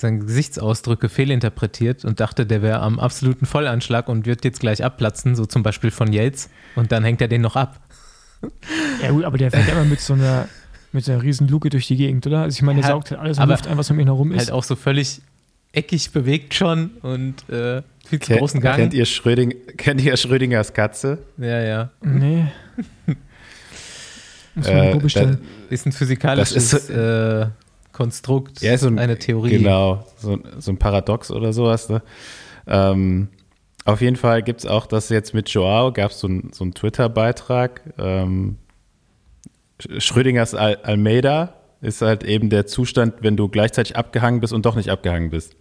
seine 0.00 0.18
Gesichtsausdrücke 0.20 1.08
fehlinterpretiert 1.08 2.04
und 2.04 2.20
dachte, 2.20 2.46
der 2.46 2.62
wäre 2.62 2.80
am 2.80 2.98
absoluten 2.98 3.46
Vollanschlag 3.46 4.08
und 4.08 4.26
wird 4.26 4.44
jetzt 4.44 4.60
gleich 4.60 4.82
abplatzen, 4.84 5.36
so 5.36 5.46
zum 5.46 5.62
Beispiel 5.62 5.90
von 5.90 6.12
Yates. 6.12 6.50
Und 6.76 6.90
dann 6.92 7.04
hängt 7.04 7.20
er 7.20 7.28
den 7.28 7.40
noch 7.42 7.56
ab. 7.56 7.78
Ja, 9.02 9.10
gut, 9.10 9.24
aber 9.24 9.36
der 9.38 9.50
fährt 9.50 9.68
immer 9.68 9.84
mit 9.84 10.00
so 10.00 10.14
einer, 10.14 10.48
mit 10.92 11.04
so 11.04 11.12
einer 11.12 11.22
riesen 11.22 11.46
Luke 11.48 11.68
durch 11.70 11.86
die 11.86 11.96
Gegend, 11.96 12.26
oder? 12.26 12.40
Also 12.42 12.56
ich 12.56 12.62
meine, 12.62 12.80
der 12.80 12.88
Ja, 12.88 12.94
saugt 12.96 13.10
halt 13.10 13.20
alles 13.20 13.36
in 13.36 13.42
aber 13.42 13.52
Luft 13.52 13.66
ein, 13.68 13.76
was 13.78 13.90
um 13.90 14.00
ihn 14.00 14.06
herum 14.06 14.32
ist. 14.32 14.38
Halt 14.38 14.50
auch 14.52 14.64
so 14.64 14.76
völlig 14.76 15.20
eckig 15.72 16.10
bewegt 16.12 16.54
schon 16.54 16.90
und 17.02 17.48
äh, 17.48 17.82
viel 18.06 18.18
zu 18.18 18.26
Ken- 18.28 18.38
großen 18.38 18.60
Gang. 18.60 18.76
Kennt 18.76 18.94
ihr, 18.94 19.04
Schröding, 19.04 19.54
kennt 19.76 20.00
ihr 20.02 20.16
Schrödingers 20.16 20.72
Katze? 20.72 21.18
Ja, 21.36 21.60
ja. 21.62 21.90
Nee. 22.02 22.46
Muss 24.54 24.66
man 24.66 24.76
Äh, 24.76 24.96
bestellen. 24.96 25.38
Ist 25.68 25.86
ein 25.86 25.92
physikalisches 25.92 26.70
Das 26.70 26.72
ist 26.82 26.90
äh, 26.90 27.46
Konstrukt, 28.00 28.62
Ja, 28.62 28.78
so 28.78 28.86
ein, 28.86 28.98
eine 28.98 29.18
Theorie. 29.18 29.50
Genau, 29.50 30.06
so, 30.16 30.38
so 30.58 30.72
ein 30.72 30.78
Paradox 30.78 31.30
oder 31.30 31.52
sowas. 31.52 31.90
Ne? 31.90 32.00
Ähm, 32.66 33.28
auf 33.84 34.00
jeden 34.00 34.16
Fall 34.16 34.42
gibt 34.42 34.60
es 34.60 34.66
auch 34.66 34.86
das 34.86 35.10
jetzt 35.10 35.34
mit 35.34 35.50
Joao, 35.50 35.92
gab 35.92 36.10
es 36.12 36.20
so 36.20 36.26
ein- 36.28 36.50
so 36.52 36.64
einen 36.64 36.72
Twitter-Beitrag. 36.72 37.82
Ähm, 37.98 38.56
Sch- 39.82 40.00
Schrödingers 40.00 40.54
Al 40.54 40.76
Almeida 40.82 41.54
ist 41.82 42.00
halt 42.00 42.24
eben 42.24 42.48
der 42.48 42.66
Zustand, 42.66 43.16
wenn 43.20 43.36
du 43.36 43.48
gleichzeitig 43.48 43.96
abgehangen 43.96 44.40
bist 44.40 44.52
und 44.54 44.64
doch 44.64 44.76
nicht 44.76 44.88
abgehangen 44.90 45.28
bist. 45.30 45.56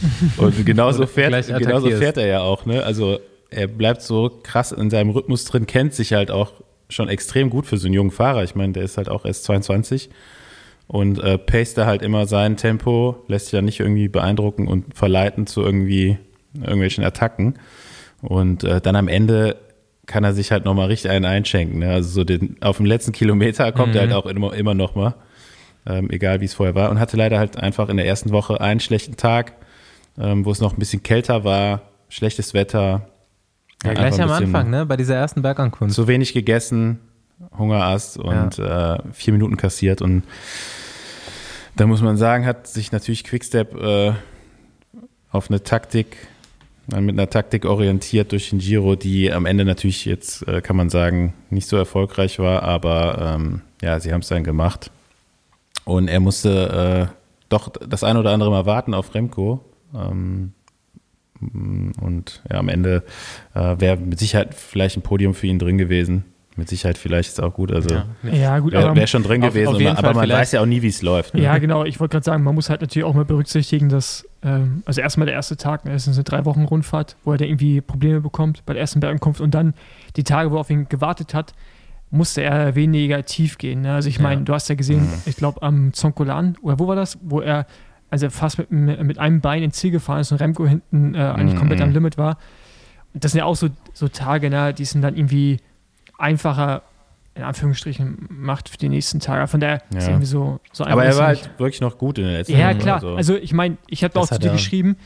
Und 0.38 0.66
genauso 0.66 1.06
fährt, 1.06 1.30
genauso 1.60 1.86
fährt 2.00 2.16
er 2.16 2.26
ja 2.26 2.40
auch. 2.40 2.66
Ne? 2.66 2.82
Also 2.82 3.20
er 3.50 3.68
bleibt 3.68 4.02
so 4.02 4.40
krass 4.42 4.72
in 4.72 4.90
seinem 4.90 5.10
Rhythmus 5.10 5.44
drin, 5.44 5.66
kennt 5.66 5.94
sich 5.94 6.12
halt 6.14 6.30
auch 6.32 6.52
schon 6.88 7.08
extrem 7.08 7.48
gut 7.48 7.66
für 7.66 7.76
so 7.78 7.86
einen 7.86 7.94
jungen 7.94 8.10
Fahrer. 8.10 8.42
Ich 8.42 8.54
meine, 8.56 8.72
der 8.72 8.82
ist 8.82 8.96
halt 8.96 9.08
auch 9.08 9.24
erst 9.24 9.44
22 9.44 10.10
und 10.88 11.22
äh, 11.22 11.38
da 11.74 11.86
halt 11.86 12.02
immer 12.02 12.26
sein 12.26 12.56
Tempo, 12.56 13.22
lässt 13.28 13.46
sich 13.46 13.52
ja 13.52 13.62
nicht 13.62 13.78
irgendwie 13.78 14.08
beeindrucken 14.08 14.66
und 14.66 14.96
verleiten 14.96 15.46
zu 15.46 15.62
irgendwie 15.62 16.18
irgendwelchen 16.54 17.04
Attacken. 17.04 17.58
Und 18.22 18.64
äh, 18.64 18.80
dann 18.80 18.96
am 18.96 19.06
Ende 19.06 19.56
kann 20.06 20.24
er 20.24 20.32
sich 20.32 20.50
halt 20.50 20.64
nochmal 20.64 20.86
richtig 20.86 21.10
einen 21.10 21.26
einschenken. 21.26 21.80
Ne? 21.80 21.90
Also 21.90 22.08
so 22.08 22.24
den, 22.24 22.56
auf 22.62 22.78
dem 22.78 22.86
letzten 22.86 23.12
Kilometer 23.12 23.70
kommt 23.72 23.94
er 23.94 24.02
halt 24.02 24.12
auch 24.14 24.24
immer, 24.24 24.54
immer 24.54 24.72
noch 24.72 24.94
mal, 24.94 25.14
ähm, 25.86 26.10
egal 26.10 26.40
wie 26.40 26.46
es 26.46 26.54
vorher 26.54 26.74
war. 26.74 26.90
Und 26.90 26.98
hatte 26.98 27.18
leider 27.18 27.38
halt 27.38 27.58
einfach 27.58 27.90
in 27.90 27.98
der 27.98 28.06
ersten 28.06 28.30
Woche 28.30 28.60
einen 28.60 28.80
schlechten 28.80 29.16
Tag, 29.16 29.52
ähm, 30.18 30.46
wo 30.46 30.50
es 30.50 30.60
noch 30.60 30.72
ein 30.72 30.78
bisschen 30.78 31.02
kälter 31.02 31.44
war, 31.44 31.82
schlechtes 32.08 32.54
Wetter. 32.54 33.08
Ja, 33.84 33.92
gleich 33.92 34.20
am 34.20 34.30
Anfang, 34.30 34.70
ne? 34.70 34.86
Bei 34.86 34.96
dieser 34.96 35.14
ersten 35.14 35.42
Bergankunft. 35.42 35.94
Zu 35.94 36.08
wenig 36.08 36.32
gegessen, 36.32 36.98
Hungerast 37.56 38.18
und 38.18 38.58
äh, 38.58 38.98
vier 39.12 39.32
Minuten 39.34 39.58
kassiert. 39.58 40.00
Und 40.02 40.22
da 41.78 41.86
muss 41.86 42.02
man 42.02 42.16
sagen, 42.16 42.44
hat 42.44 42.66
sich 42.66 42.90
natürlich 42.90 43.22
Quickstep 43.22 43.74
äh, 43.80 44.12
auf 45.30 45.48
eine 45.48 45.62
Taktik, 45.62 46.16
äh, 46.92 47.00
mit 47.00 47.14
einer 47.14 47.30
Taktik 47.30 47.64
orientiert 47.64 48.32
durch 48.32 48.50
den 48.50 48.58
Giro, 48.58 48.96
die 48.96 49.32
am 49.32 49.46
Ende 49.46 49.64
natürlich 49.64 50.04
jetzt, 50.04 50.46
äh, 50.48 50.60
kann 50.60 50.76
man 50.76 50.90
sagen, 50.90 51.34
nicht 51.50 51.68
so 51.68 51.76
erfolgreich 51.76 52.40
war, 52.40 52.64
aber 52.64 53.36
ähm, 53.36 53.62
ja, 53.80 54.00
sie 54.00 54.12
haben 54.12 54.22
es 54.22 54.28
dann 54.28 54.42
gemacht. 54.42 54.90
Und 55.84 56.08
er 56.08 56.20
musste 56.20 57.14
doch 57.48 57.68
das 57.68 58.04
ein 58.04 58.18
oder 58.18 58.32
andere 58.32 58.50
Mal 58.50 58.66
warten 58.66 58.92
auf 58.92 59.14
Remco. 59.14 59.64
Ähm, 59.94 60.52
und 61.40 62.42
ja, 62.50 62.58
am 62.58 62.68
Ende 62.68 63.04
äh, 63.54 63.76
wäre 63.78 63.96
mit 63.96 64.18
Sicherheit 64.18 64.54
vielleicht 64.54 64.98
ein 64.98 65.02
Podium 65.02 65.32
für 65.32 65.46
ihn 65.46 65.58
drin 65.58 65.78
gewesen. 65.78 66.24
Mit 66.58 66.68
Sicherheit 66.68 66.98
vielleicht 66.98 67.28
ist 67.30 67.40
auch 67.42 67.54
gut. 67.54 67.70
Also 67.72 67.88
ja, 67.90 68.04
ja 68.32 68.58
gut, 68.58 68.72
wäre 68.72 68.94
wär 68.96 69.06
schon 69.06 69.22
drin 69.22 69.42
auf, 69.44 69.50
gewesen, 69.54 69.68
auf 69.68 69.76
aber 69.98 70.08
Fall 70.08 70.14
man 70.14 70.24
vielleicht. 70.24 70.40
weiß 70.40 70.52
ja 70.52 70.60
auch 70.60 70.66
nie, 70.66 70.82
wie 70.82 70.88
es 70.88 71.00
läuft. 71.02 71.34
ne? 71.34 71.40
Ja, 71.42 71.56
genau. 71.58 71.84
Ich 71.84 72.00
wollte 72.00 72.12
gerade 72.12 72.24
sagen, 72.24 72.42
man 72.42 72.54
muss 72.54 72.68
halt 72.68 72.80
natürlich 72.80 73.04
auch 73.04 73.14
mal 73.14 73.24
berücksichtigen, 73.24 73.88
dass, 73.88 74.26
ähm, 74.42 74.82
also 74.84 75.00
erstmal 75.00 75.26
der 75.26 75.36
erste 75.36 75.56
Tag, 75.56 75.84
ne, 75.84 75.92
es 75.92 76.06
ist 76.08 76.16
eine 76.16 76.24
drei 76.24 76.44
Wochen 76.44 76.64
Rundfahrt, 76.64 77.16
wo 77.24 77.30
er 77.32 77.38
da 77.38 77.44
irgendwie 77.44 77.80
Probleme 77.80 78.20
bekommt 78.20 78.66
bei 78.66 78.72
der 78.74 78.80
ersten 78.80 78.98
Bergankunft 79.00 79.40
und 79.40 79.54
dann 79.54 79.72
die 80.16 80.24
Tage, 80.24 80.50
wo 80.50 80.56
er 80.56 80.60
auf 80.60 80.70
ihn 80.70 80.88
gewartet 80.88 81.32
hat, 81.32 81.52
musste 82.10 82.42
er 82.42 82.74
weniger 82.74 83.24
tief 83.24 83.56
gehen. 83.56 83.82
Ne? 83.82 83.94
Also 83.94 84.08
ich 84.08 84.18
meine, 84.18 84.40
Ja. 84.40 84.44
du 84.46 84.52
hast 84.54 84.68
ja 84.68 84.74
gesehen, 84.74 85.02
Mhm. 85.04 85.12
ich 85.26 85.36
glaube 85.36 85.62
am 85.62 85.92
Zonkolan, 85.92 86.56
oder 86.60 86.78
wo 86.80 86.88
war 86.88 86.96
das, 86.96 87.18
wo 87.22 87.40
er 87.40 87.66
also 88.10 88.30
fast 88.30 88.58
mit, 88.58 88.70
mit 89.02 89.18
einem 89.18 89.40
Bein 89.42 89.62
ins 89.62 89.76
Ziel 89.76 89.90
gefahren 89.92 90.20
ist 90.22 90.32
und 90.32 90.40
Remco 90.40 90.66
hinten 90.66 91.14
äh, 91.14 91.18
eigentlich 91.18 91.54
Mhm. 91.54 91.58
komplett 91.58 91.80
am 91.82 91.90
Limit 91.92 92.18
war. 92.18 92.38
Das 93.14 93.32
sind 93.32 93.38
ja 93.38 93.44
auch 93.44 93.54
so, 93.56 93.68
so 93.92 94.08
Tage, 94.08 94.50
ne, 94.50 94.72
die 94.74 94.84
sind 94.86 95.02
dann 95.02 95.16
irgendwie 95.16 95.58
einfacher, 96.18 96.82
in 97.34 97.42
Anführungsstrichen, 97.44 98.26
macht 98.30 98.68
für 98.68 98.76
die 98.76 98.88
nächsten 98.88 99.20
Tage. 99.20 99.46
Von 99.46 99.60
daher 99.60 99.82
ist 99.96 100.04
Ja. 100.04 100.08
irgendwie 100.08 100.26
so, 100.26 100.60
so 100.72 100.84
Aber 100.84 100.92
einfach 101.02 101.04
er 101.04 101.10
ist 101.10 101.18
war 101.18 101.30
nicht. 101.30 101.42
halt 101.48 101.58
wirklich 101.60 101.80
noch 101.80 101.96
gut 101.98 102.18
in 102.18 102.24
der 102.24 102.32
letzten 102.38 102.56
Ja, 102.58 102.74
klar. 102.74 102.96
also- 102.96 103.16
Also, 103.16 103.36
ich 103.36 103.52
meine, 103.52 103.76
ich 103.86 104.02
habe 104.04 104.18
auch 104.18 104.26
zu 104.26 104.38
dir 104.38 104.50
geschrieben, 104.52 104.96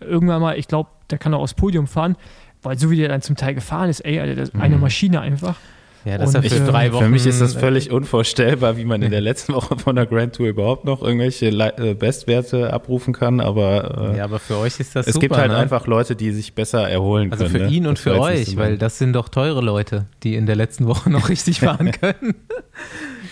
irgendwann 0.00 0.40
mal, 0.42 0.58
ich 0.58 0.68
glaube, 0.68 0.90
der 1.10 1.18
kann 1.18 1.32
auch 1.34 1.40
aufs 1.40 1.54
Podium 1.54 1.86
fahren, 1.86 2.16
weil 2.62 2.78
so 2.78 2.90
wie 2.90 2.96
der 2.96 3.08
dann 3.08 3.22
zum 3.22 3.36
Teil 3.36 3.54
gefahren 3.54 3.88
ist, 3.88 4.00
ey, 4.00 4.20
Alter, 4.20 4.34
das 4.34 4.50
ist 4.50 4.54
eine 4.60 4.76
Mhm. 4.76 4.82
Maschine 4.82 5.20
einfach. 5.20 5.56
Ja, 6.04 6.16
dass 6.16 6.32
er 6.34 6.42
Und, 6.42 6.48
für 6.50 6.62
äh, 6.62 6.66
drei 6.66 6.92
Wochen. 6.92 7.04
Für 7.04 7.10
mich 7.10 7.26
ist 7.26 7.40
das 7.40 7.56
äh, 7.56 7.58
völlig 7.58 7.90
unvorstellbar, 7.90 8.76
wie 8.76 8.84
man 8.84 9.02
in 9.02 9.10
der 9.10 9.20
letzten 9.20 9.52
Woche 9.54 9.76
von 9.78 9.96
der 9.96 10.06
Grand 10.06 10.34
Tour 10.36 10.46
überhaupt 10.46 10.84
noch 10.84 11.02
irgendwelche 11.02 11.50
Le 11.50 11.76
äh, 11.76 11.94
Bestwerte 11.94 12.72
abrufen 12.72 13.12
kann, 13.12 13.40
aber 13.40 14.12
äh, 14.14 14.18
Ja, 14.18 14.24
aber 14.24 14.38
für 14.38 14.56
euch 14.58 14.78
ist 14.80 14.94
das 14.96 15.06
es 15.06 15.14
super. 15.14 15.20
gibt 15.26 15.36
halt 15.36 15.50
ne? 15.50 15.56
einfach 15.56 15.86
Leute, 15.86 16.14
die 16.16 16.30
sich 16.30 16.54
besser 16.54 16.88
erholen 16.88 17.32
Also 17.32 17.44
können. 17.44 17.56
für 17.56 17.62
ne? 17.64 17.70
ihn 17.72 17.86
und 17.86 17.98
Das 17.98 18.02
für 18.04 18.18
euch, 18.20 18.46
so 18.46 18.56
weil 18.56 18.78
das 18.78 18.98
sind 18.98 19.12
doch 19.12 19.28
teure 19.28 19.60
Leute, 19.60 20.06
die 20.22 20.34
in 20.36 20.46
der 20.46 20.56
letzten 20.56 20.86
Woche 20.86 21.10
noch 21.10 21.28
richtig 21.28 21.60
fahren 21.60 21.90
können. 21.92 22.34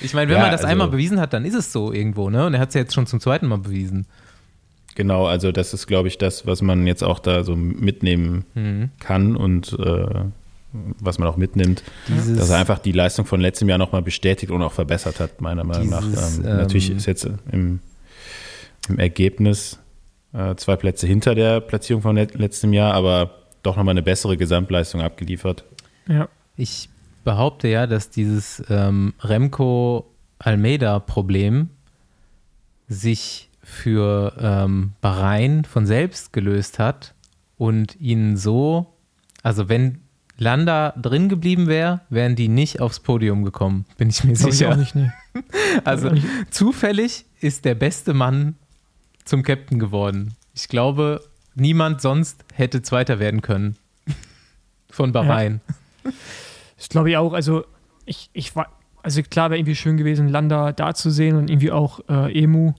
Ich 0.02 0.12
meine, 0.12 0.28
wenn 0.30 0.36
Ja, 0.36 0.42
man 0.42 0.50
das 0.52 0.60
also- 0.62 0.72
einmal 0.72 0.88
bewiesen 0.88 1.20
hat, 1.20 1.32
dann 1.32 1.44
ist 1.44 1.54
es 1.54 1.72
so 1.72 1.92
irgendwo, 1.92 2.28
ne? 2.30 2.46
Und 2.46 2.54
er 2.54 2.60
hat 2.60 2.68
es 2.70 2.74
ja 2.74 2.80
jetzt 2.82 2.94
schon 2.94 3.06
zum 3.06 3.20
zweiten 3.20 3.46
Mal 3.46 3.58
bewiesen. 3.58 4.06
Genau, 4.94 5.26
also 5.26 5.52
das 5.52 5.72
ist, 5.74 5.86
glaube 5.86 6.08
ich, 6.08 6.18
das, 6.18 6.46
was 6.46 6.62
man 6.62 6.86
jetzt 6.86 7.04
auch 7.04 7.18
da 7.18 7.44
so 7.44 7.54
mitnehmen 7.54 8.44
Mhm. 8.54 8.90
kann 8.98 9.36
und 9.36 9.76
äh, 9.78 10.06
was 11.00 11.18
man 11.18 11.28
auch 11.28 11.36
mitnimmt, 11.36 11.82
Dieses, 12.08 12.38
dass 12.38 12.50
er 12.50 12.58
einfach 12.58 12.78
die 12.78 12.92
Leistung 12.92 13.26
von 13.26 13.40
letztem 13.40 13.68
Jahr 13.68 13.78
nochmal 13.78 14.02
bestätigt 14.02 14.52
und 14.52 14.62
auch 14.62 14.72
verbessert 14.72 15.20
hat, 15.20 15.40
meiner 15.40 15.64
Meinung 15.64 15.88
nach. 15.90 16.04
Dieses, 16.04 16.38
Ähm, 16.38 16.44
ähm, 16.46 16.56
natürlich 16.56 16.90
ist 16.90 17.06
jetzt 17.06 17.28
im, 17.52 17.80
im 18.88 18.98
Ergebnis 18.98 19.78
äh, 20.32 20.54
zwei 20.56 20.76
Plätze 20.76 21.06
hinter 21.06 21.34
der 21.34 21.60
Platzierung 21.60 22.02
von 22.02 22.16
let 22.16 22.34
letztem 22.34 22.72
Jahr, 22.72 22.94
aber 22.94 23.30
doch 23.62 23.76
nochmal 23.76 23.92
eine 23.92 24.02
bessere 24.02 24.36
Gesamtleistung 24.36 25.00
abgeliefert. 25.00 25.64
Ja. 26.08 26.28
ich 26.56 26.88
behaupte 27.24 27.66
ja, 27.66 27.88
dass 27.88 28.10
dieses 28.10 28.62
ähm, 28.70 29.12
Remco-Almeida-Problem 29.20 31.70
sich 32.88 33.50
für 33.64 34.32
ähm, 34.38 34.92
Bahrain 35.00 35.64
von 35.64 35.86
selbst 35.86 36.32
gelöst 36.32 36.78
hat 36.78 37.14
und 37.58 38.00
ihnen 38.00 38.36
so, 38.36 38.94
also 39.42 39.68
wenn 39.68 40.02
Landa 40.38 40.92
drin 41.00 41.28
geblieben 41.28 41.66
wäre, 41.66 42.00
wären 42.10 42.36
die 42.36 42.48
nicht 42.48 42.80
aufs 42.80 43.00
Podium 43.00 43.44
gekommen, 43.44 43.86
bin 43.96 44.10
ich 44.10 44.22
mir 44.24 44.34
Glaub 44.34 44.50
ich 44.50 44.58
sicher. 44.58 44.72
auch 44.72 44.76
nicht, 44.76 44.94
nee. 44.94 45.10
Also 45.84 46.10
ich 46.12 46.24
auch 46.24 46.50
zufällig 46.50 47.24
ist 47.40 47.64
der 47.64 47.74
beste 47.74 48.14
Mann 48.14 48.56
zum 49.24 49.42
Captain 49.42 49.78
geworden. 49.78 50.34
Ich 50.54 50.68
glaube, 50.68 51.22
niemand 51.54 52.00
sonst 52.00 52.44
hätte 52.54 52.82
Zweiter 52.82 53.18
werden 53.18 53.42
können. 53.42 53.76
Von 54.90 55.12
Bahrain. 55.12 55.60
Das 56.76 56.88
glaube 56.88 57.10
ich 57.10 57.16
auch. 57.16 57.32
Also, 57.32 57.64
ich, 58.06 58.30
ich 58.32 58.56
war, 58.56 58.68
also 59.02 59.22
klar 59.22 59.50
wäre 59.50 59.58
irgendwie 59.58 59.74
schön 59.74 59.96
gewesen, 59.96 60.28
Landa 60.28 60.72
da 60.72 60.94
zu 60.94 61.10
sehen 61.10 61.36
und 61.36 61.50
irgendwie 61.50 61.72
auch 61.72 62.00
äh, 62.08 62.42
Emu, 62.42 62.72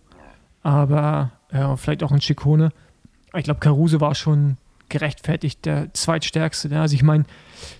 aber 0.63 1.31
ja, 1.51 1.75
vielleicht 1.75 2.03
auch 2.03 2.11
ein 2.11 2.21
Schikone. 2.21 2.71
Ich 3.35 3.43
glaube, 3.43 3.59
Caruso 3.59 4.01
war 4.01 4.15
schon 4.15 4.57
gerechtfertigt 4.89 5.65
der 5.65 5.93
zweitstärkste. 5.93 6.69
Ne? 6.69 6.81
Also, 6.81 6.95
ich 6.95 7.03
meine, 7.03 7.25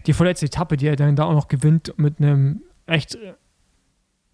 die 0.06 0.14
vorletzte 0.14 0.46
Etappe, 0.48 0.78
die 0.78 0.88
er 0.88 0.96
dann 0.96 1.16
da 1.16 1.24
auch 1.26 1.34
noch 1.34 1.48
gewinnt 1.48 1.94
mit 1.98 2.20
einem 2.20 2.62
echt, 2.86 3.18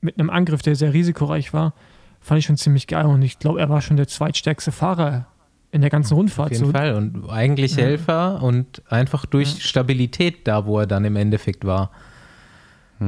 mit 0.01 0.19
einem 0.19 0.29
Angriff, 0.29 0.61
der 0.61 0.75
sehr 0.75 0.93
risikoreich 0.93 1.53
war, 1.53 1.73
fand 2.19 2.39
ich 2.39 2.45
schon 2.45 2.57
ziemlich 2.57 2.87
geil 2.87 3.05
und 3.05 3.21
ich 3.21 3.39
glaube, 3.39 3.59
er 3.59 3.69
war 3.69 3.81
schon 3.81 3.97
der 3.97 4.07
zweitstärkste 4.07 4.71
Fahrer 4.71 5.27
in 5.71 5.81
der 5.81 5.89
ganzen 5.89 6.13
Rundfahrt. 6.13 6.47
Auf 6.47 6.51
jeden 6.53 6.65
so. 6.67 6.71
Fall. 6.71 6.93
Und 6.95 7.29
eigentlich 7.29 7.75
Ja. 7.75 7.83
Helfer 7.83 8.43
und 8.43 8.81
einfach 8.91 9.25
durch 9.25 9.55
Ja. 9.55 9.59
Stabilität 9.61 10.47
da, 10.47 10.65
wo 10.65 10.79
er 10.79 10.85
dann 10.87 11.03
im 11.03 11.15
Endeffekt 11.15 11.65
war. 11.65 11.91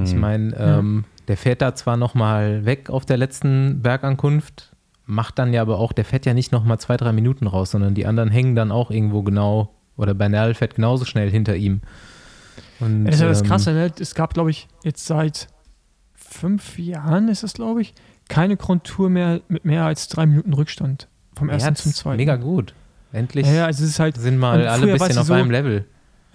Ich 0.03 0.11
Hm. 0.13 0.19
meine, 0.19 0.55
ähm, 0.57 1.05
der 1.27 1.37
fährt 1.37 1.61
da 1.61 1.75
zwar 1.75 1.95
nochmal 1.95 2.65
weg 2.65 2.89
auf 2.89 3.05
der 3.05 3.17
letzten 3.17 3.81
Bergankunft, 3.81 4.74
macht 5.05 5.37
dann 5.39 5.53
ja 5.53 5.61
aber 5.61 5.79
auch, 5.79 5.91
der 5.93 6.05
fährt 6.05 6.25
ja 6.25 6.33
nicht 6.33 6.51
nochmal 6.51 6.79
zwei, 6.79 6.97
drei 6.97 7.11
Minuten 7.11 7.47
raus, 7.47 7.71
sondern 7.71 7.93
die 7.93 8.05
anderen 8.05 8.29
hängen 8.29 8.55
dann 8.55 8.71
auch 8.71 8.91
irgendwo 8.91 9.23
genau, 9.23 9.73
oder 9.97 10.13
Bernal 10.13 10.53
fährt 10.53 10.75
genauso 10.75 11.05
schnell 11.05 11.29
hinter 11.29 11.55
ihm. 11.55 11.81
Und, 12.79 13.05
Das 13.05 13.15
ist 13.15 13.21
ja 13.21 13.27
das 13.27 13.41
ähm, 13.41 13.47
Krasse, 13.47 13.73
ne? 13.73 13.91
Es 13.99 14.15
gab, 14.15 14.33
glaube 14.33 14.51
ich, 14.51 14.67
jetzt 14.83 15.05
seit 15.05 15.47
fünf 16.13 16.77
Jahren 16.79 17.29
ist 17.29 17.43
es, 17.43 17.53
glaube 17.53 17.81
ich, 17.81 17.93
keine 18.27 18.57
Grundtour 18.57 19.09
mehr 19.09 19.41
mit 19.47 19.65
mehr 19.65 19.85
als 19.85 20.07
drei 20.07 20.25
Minuten 20.25 20.53
Rückstand. 20.53 21.07
Vom 21.37 21.49
ersten 21.49 21.69
ja, 21.69 21.75
zum 21.75 21.93
zweiten. 21.93 22.17
Mega 22.17 22.35
gut. 22.37 22.73
Endlich 23.11 23.45
Ja, 23.47 23.65
also 23.65 23.83
es 23.83 23.91
ist 23.91 23.99
halt, 23.99 24.17
sind 24.17 24.37
mal 24.37 24.67
alle 24.67 24.87
ein 24.91 24.97
bisschen 24.97 25.17
auf 25.17 25.27
so- 25.27 25.33
einem 25.33 25.51
Level. 25.51 25.85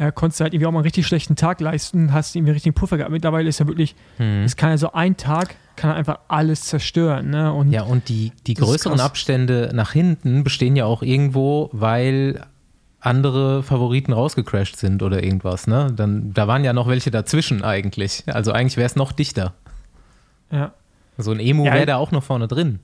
Ja, 0.01 0.11
konntest 0.11 0.41
du 0.41 0.45
halt 0.45 0.55
irgendwie 0.55 0.67
auch 0.67 0.73
mal 0.73 0.79
einen 0.79 0.85
richtig 0.85 1.07
schlechten 1.07 1.37
Tag 1.37 1.61
leisten, 1.61 2.13
hast 2.13 2.35
irgendwie 2.35 2.51
einen 2.51 2.55
richtigen 2.55 2.75
Puffer 2.75 2.97
gehabt. 2.97 3.13
Mittlerweile 3.13 3.49
ist 3.49 3.61
ja 3.61 3.67
wirklich, 3.69 3.95
Hm. 4.17 4.45
es 4.45 4.57
kann 4.57 4.71
ja 4.71 4.79
so 4.79 4.93
ein 4.93 5.17
Tag, 5.19 5.55
kann 5.77 5.93
einfach 5.93 6.19
alles 6.29 6.63
zerstören, 6.63 7.31
ne? 7.31 7.53
Und 7.53 7.71
Ja, 7.71 7.83
und 7.83 8.09
die, 8.09 8.33
die 8.47 8.55
größeren. 8.55 8.99
Abstände 8.99 9.71
nach 9.75 9.93
hinten 9.93 10.43
bestehen 10.43 10.75
ja 10.75 10.87
auch 10.87 11.03
irgendwo, 11.03 11.69
weil 11.73 12.45
andere 13.03 13.63
Favoriten 13.63 14.13
rausgecrashed 14.13 14.77
sind 14.77 15.03
oder 15.03 15.23
irgendwas, 15.23 15.67
ne? 15.67 15.93
Dann, 15.95 16.33
da 16.35 16.49
waren 16.49 16.65
ja 16.65 16.73
noch 16.73 16.89
welche 16.89 17.11
dazwischen 17.11 17.63
eigentlich. 17.63 18.25
Also 18.27 18.53
eigentlich 18.53 18.77
wäre 18.77 18.87
es 18.87 18.97
noch 18.97 19.13
dichter. 19.13 19.55
ja, 20.51 20.73
So 21.19 21.31
ein 21.33 21.41
Emu 21.41 21.65
Ja, 21.67 21.75
wäre 21.75 21.87
da 21.87 21.97
auch 21.97 22.11
noch 22.11 22.23
vorne 22.25 22.49
drin. 22.49 22.81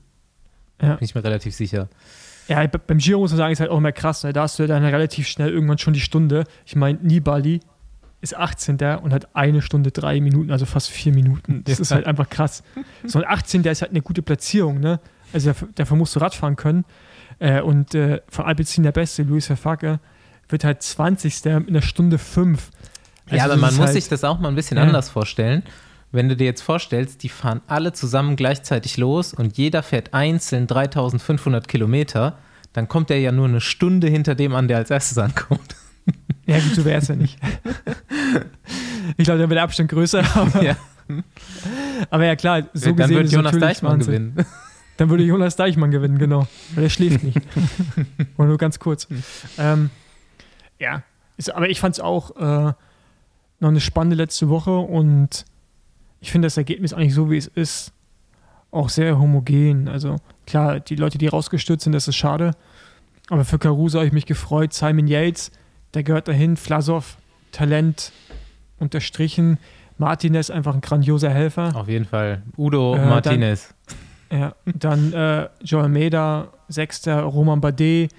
ja. 0.81 0.95
Bin 0.95 1.05
ich 1.05 1.13
mir 1.15 1.23
relativ 1.23 1.53
sicher. 1.55 1.87
Ja, 2.47 2.65
be- 2.67 2.79
beim 2.79 2.97
Giro 2.97 3.19
muss 3.19 3.31
man 3.31 3.37
sagen, 3.37 3.53
ist 3.53 3.59
halt 3.59 3.69
auch 3.69 3.77
immer 3.77 3.91
krass. 3.91 4.23
Ne? 4.23 4.33
Da 4.33 4.43
hast 4.43 4.57
du 4.59 4.63
ja 4.63 4.67
dann 4.67 4.83
relativ 4.83 5.27
schnell 5.27 5.49
irgendwann 5.49 5.77
schon 5.77 5.93
die 5.93 5.99
Stunde. 5.99 6.45
Ich 6.65 6.75
meine, 6.75 6.97
Nibali 7.01 7.59
ist 8.21 8.35
18. 8.35 8.77
und 9.03 9.13
hat 9.13 9.35
eine 9.35 9.61
Stunde 9.61 9.91
drei 9.91 10.19
Minuten, 10.21 10.51
also 10.51 10.65
fast 10.65 10.89
vier 10.89 11.13
Minuten. 11.13 11.63
Das 11.65 11.77
Ja. 11.77 11.81
ist 11.83 11.91
halt 11.91 12.07
einfach 12.07 12.29
krass. 12.29 12.63
So 13.05 13.19
ein 13.19 13.25
18. 13.27 13.63
ist 13.65 13.81
halt 13.81 13.91
eine 13.91 14.01
gute 14.01 14.21
Platzierung, 14.21 14.79
ne? 14.79 14.99
Also 15.33 15.49
dafür, 15.49 15.67
dafür 15.75 15.97
musst 15.97 16.15
du 16.15 16.19
Radfahren 16.19 16.55
können. 16.55 16.85
Äh, 17.39 17.61
und 17.61 17.93
äh, 17.93 18.21
von 18.29 18.45
Alpecin 18.45 18.83
der 18.83 18.91
Beste, 18.93 19.23
Luis 19.23 19.45
Verfacke, 19.45 19.99
wird 20.49 20.63
halt 20.63 20.81
20. 20.81 21.43
mit 21.45 21.67
einer 21.69 21.81
Stunde 21.81 22.17
fünf. 22.17 22.71
ja, 23.29 23.43
Also 23.43 23.45
aber 23.45 23.53
das 23.53 23.61
man 23.61 23.71
muss 23.75 23.85
halt, 23.87 23.93
sich 23.93 24.07
das 24.07 24.23
auch 24.23 24.39
mal 24.39 24.47
ein 24.49 24.55
bisschen 24.55 24.77
Ja. 24.77 24.83
anders 24.83 25.09
vorstellen. 25.09 25.63
Wenn 26.11 26.29
du 26.29 26.35
dir 26.35 26.45
jetzt 26.45 26.61
vorstellst, 26.61 27.23
die 27.23 27.29
fahren 27.29 27.61
alle 27.67 27.91
zusammen 27.93 28.35
gleichzeitig 28.35 28.97
los 28.97 29.33
und 29.33 29.57
jeder 29.57 29.83
fährt 29.83 30.13
einzeln 30.13 30.65
3500 30.67 31.67
Kilometer, 31.67 32.37
dann 32.73 32.87
kommt 32.87 33.11
er 33.11 33.19
ja 33.19 33.31
nur 33.31 33.47
eine 33.47 33.59
Stunde 33.61 34.07
hinter 34.07 34.35
dem 34.35 34.55
an, 34.55 34.67
der 34.67 34.77
als 34.77 34.89
erstes 34.91 35.17
ankommt. 35.17 35.75
Ja, 36.45 36.59
gut, 36.59 36.75
so 36.75 36.85
wäre 36.85 37.01
es 37.01 37.09
ja 37.09 37.15
nicht. 37.15 37.37
ich 39.17 39.25
glaube, 39.25 39.39
dann 39.39 39.49
wird 39.49 39.57
der 39.57 39.63
Abstand 39.63 39.89
größer. 39.89 40.23
Aber 40.35 40.63
Ja. 40.63 40.75
aber 42.09 42.25
ja, 42.25 42.35
klar, 42.35 42.63
so 42.73 42.87
dann 42.87 42.95
gesehen 42.97 43.15
wird 43.15 43.25
ist 43.27 43.31
Jonas 43.33 43.57
Deichmann 43.57 43.93
Wahnsinn. 43.93 44.33
gewinnen. 44.35 44.45
Dann 44.97 45.09
würde 45.09 45.23
Jonas 45.23 45.55
Deichmann 45.55 45.91
gewinnen, 45.91 46.17
genau. 46.17 46.47
Weil 46.75 46.85
er 46.85 46.89
schläft 46.89 47.23
nicht. 47.23 47.39
Oder 48.37 48.47
nur 48.49 48.57
ganz 48.57 48.77
kurz. 48.79 49.07
Ähm, 49.57 49.89
ja, 50.79 51.03
aber 51.53 51.69
ich 51.69 51.79
fand 51.79 51.95
es 51.95 51.99
auch 52.01 52.35
äh, 52.35 52.73
noch 53.59 53.69
eine 53.69 53.79
spannende 53.79 54.15
letzte 54.17 54.49
Woche 54.49 54.75
und 54.75 55.45
ich 56.27 56.31
finde 56.33 56.47
das 56.47 56.57
Ergebnis 56.57 56.91
eigentlich 56.93 57.13
so, 57.13 57.31
wie 57.31 57.37
es 57.37 57.47
ist, 57.47 57.93
auch 58.69 58.89
sehr 58.89 59.17
homogen. 59.17 59.87
Also 59.87 60.17
klar, 60.45 60.81
die 60.81 60.97
Leute, 60.97 61.17
die 61.17 61.27
rausgestürzt 61.27 61.85
sind, 61.85 61.93
das 61.93 62.09
ist 62.09 62.17
schade. 62.17 62.51
Aber 63.29 63.45
für 63.45 63.57
Caruso 63.57 63.99
habe 63.99 64.07
ich 64.07 64.11
mich 64.13 64.25
gefreut. 64.25 64.73
Simon 64.73 65.07
Yates, 65.07 65.51
der 65.93 66.03
gehört 66.03 66.27
dahin. 66.27 66.57
Vlasov, 66.57 67.15
Talent 67.53 68.11
unterstrichen. 68.77 69.57
Martinez, 69.97 70.49
einfach 70.49 70.73
ein 70.75 70.81
grandioser 70.81 71.29
Helfer. 71.29 71.73
Auf 71.73 71.87
jeden 71.87 72.03
Fall. 72.03 72.43
Udo 72.57 72.95
Äh, 72.95 72.97
dann- 72.97 73.09
Martinez. 73.09 73.73
Ja, 74.29 74.53
dann 74.65 75.13
äh, 75.13 75.47
Joe 75.63 75.83
Almeida, 75.83 76.49
Sechster, 76.67 77.21
Roman 77.21 77.61
Bardet. 77.61 78.11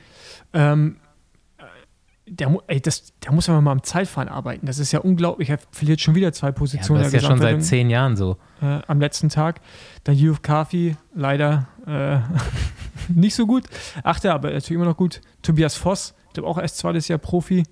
Ähm, 0.54 0.96
äh, 0.96 1.07
der, 2.30 2.56
ey, 2.66 2.80
das, 2.80 3.12
der 3.24 3.32
muss 3.32 3.48
aber 3.48 3.60
mal 3.60 3.72
am 3.72 3.82
Zeitfahren 3.82 4.28
arbeiten. 4.28 4.66
Das 4.66 4.78
ist 4.78 4.92
ja 4.92 5.00
unglaublich. 5.00 5.50
Er 5.50 5.58
verliert 5.70 6.00
schon 6.00 6.14
wieder 6.14 6.32
zwei 6.32 6.48
Ja, 6.48 6.52
Positionen. 6.52 7.02
das 7.02 7.12
ist 7.12 7.22
ja 7.22 7.28
schon 7.28 7.38
seit 7.38 7.62
zehn 7.64 7.90
Jahren 7.90 8.16
so. 8.16 8.36
äh, 8.62 8.80
am 8.86 9.00
letzten 9.00 9.28
Tag. 9.28 9.60
Dann 10.04 10.16
Yusuf 10.16 10.42
Kafi, 10.42 10.96
leider 11.14 11.68
äh, 11.86 12.18
nicht 13.14 13.34
so 13.34 13.46
gut. 13.46 13.64
Achter, 14.02 14.34
aber 14.34 14.48
natürlich 14.50 14.72
immer 14.72 14.84
noch 14.84 14.96
gut. 14.96 15.20
Tobias 15.42 15.76
Voss, 15.76 16.14
ich 16.28 16.34
glaube 16.34 16.48
auch 16.48 16.58
erst 16.58 16.78
zweites 16.78 17.08
Jahr 17.08 17.18
Profi. 17.18 17.64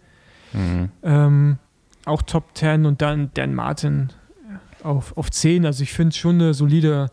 Mhm. 0.53 0.91
Ähm, 1.03 1.59
auch 2.05 2.23
Top 2.23 2.57
10 2.57 2.87
und 2.87 3.03
dann 3.03 3.31
Dan 3.35 3.55
Martin 3.55 4.11
auf, 4.83 5.17
auf 5.17 5.31
10. 5.31 5.67
Also 5.67 5.83
ich 5.83 5.93
finde 5.93 6.15
schon 6.15 6.37
eine 6.37 6.55
solide 6.55 7.11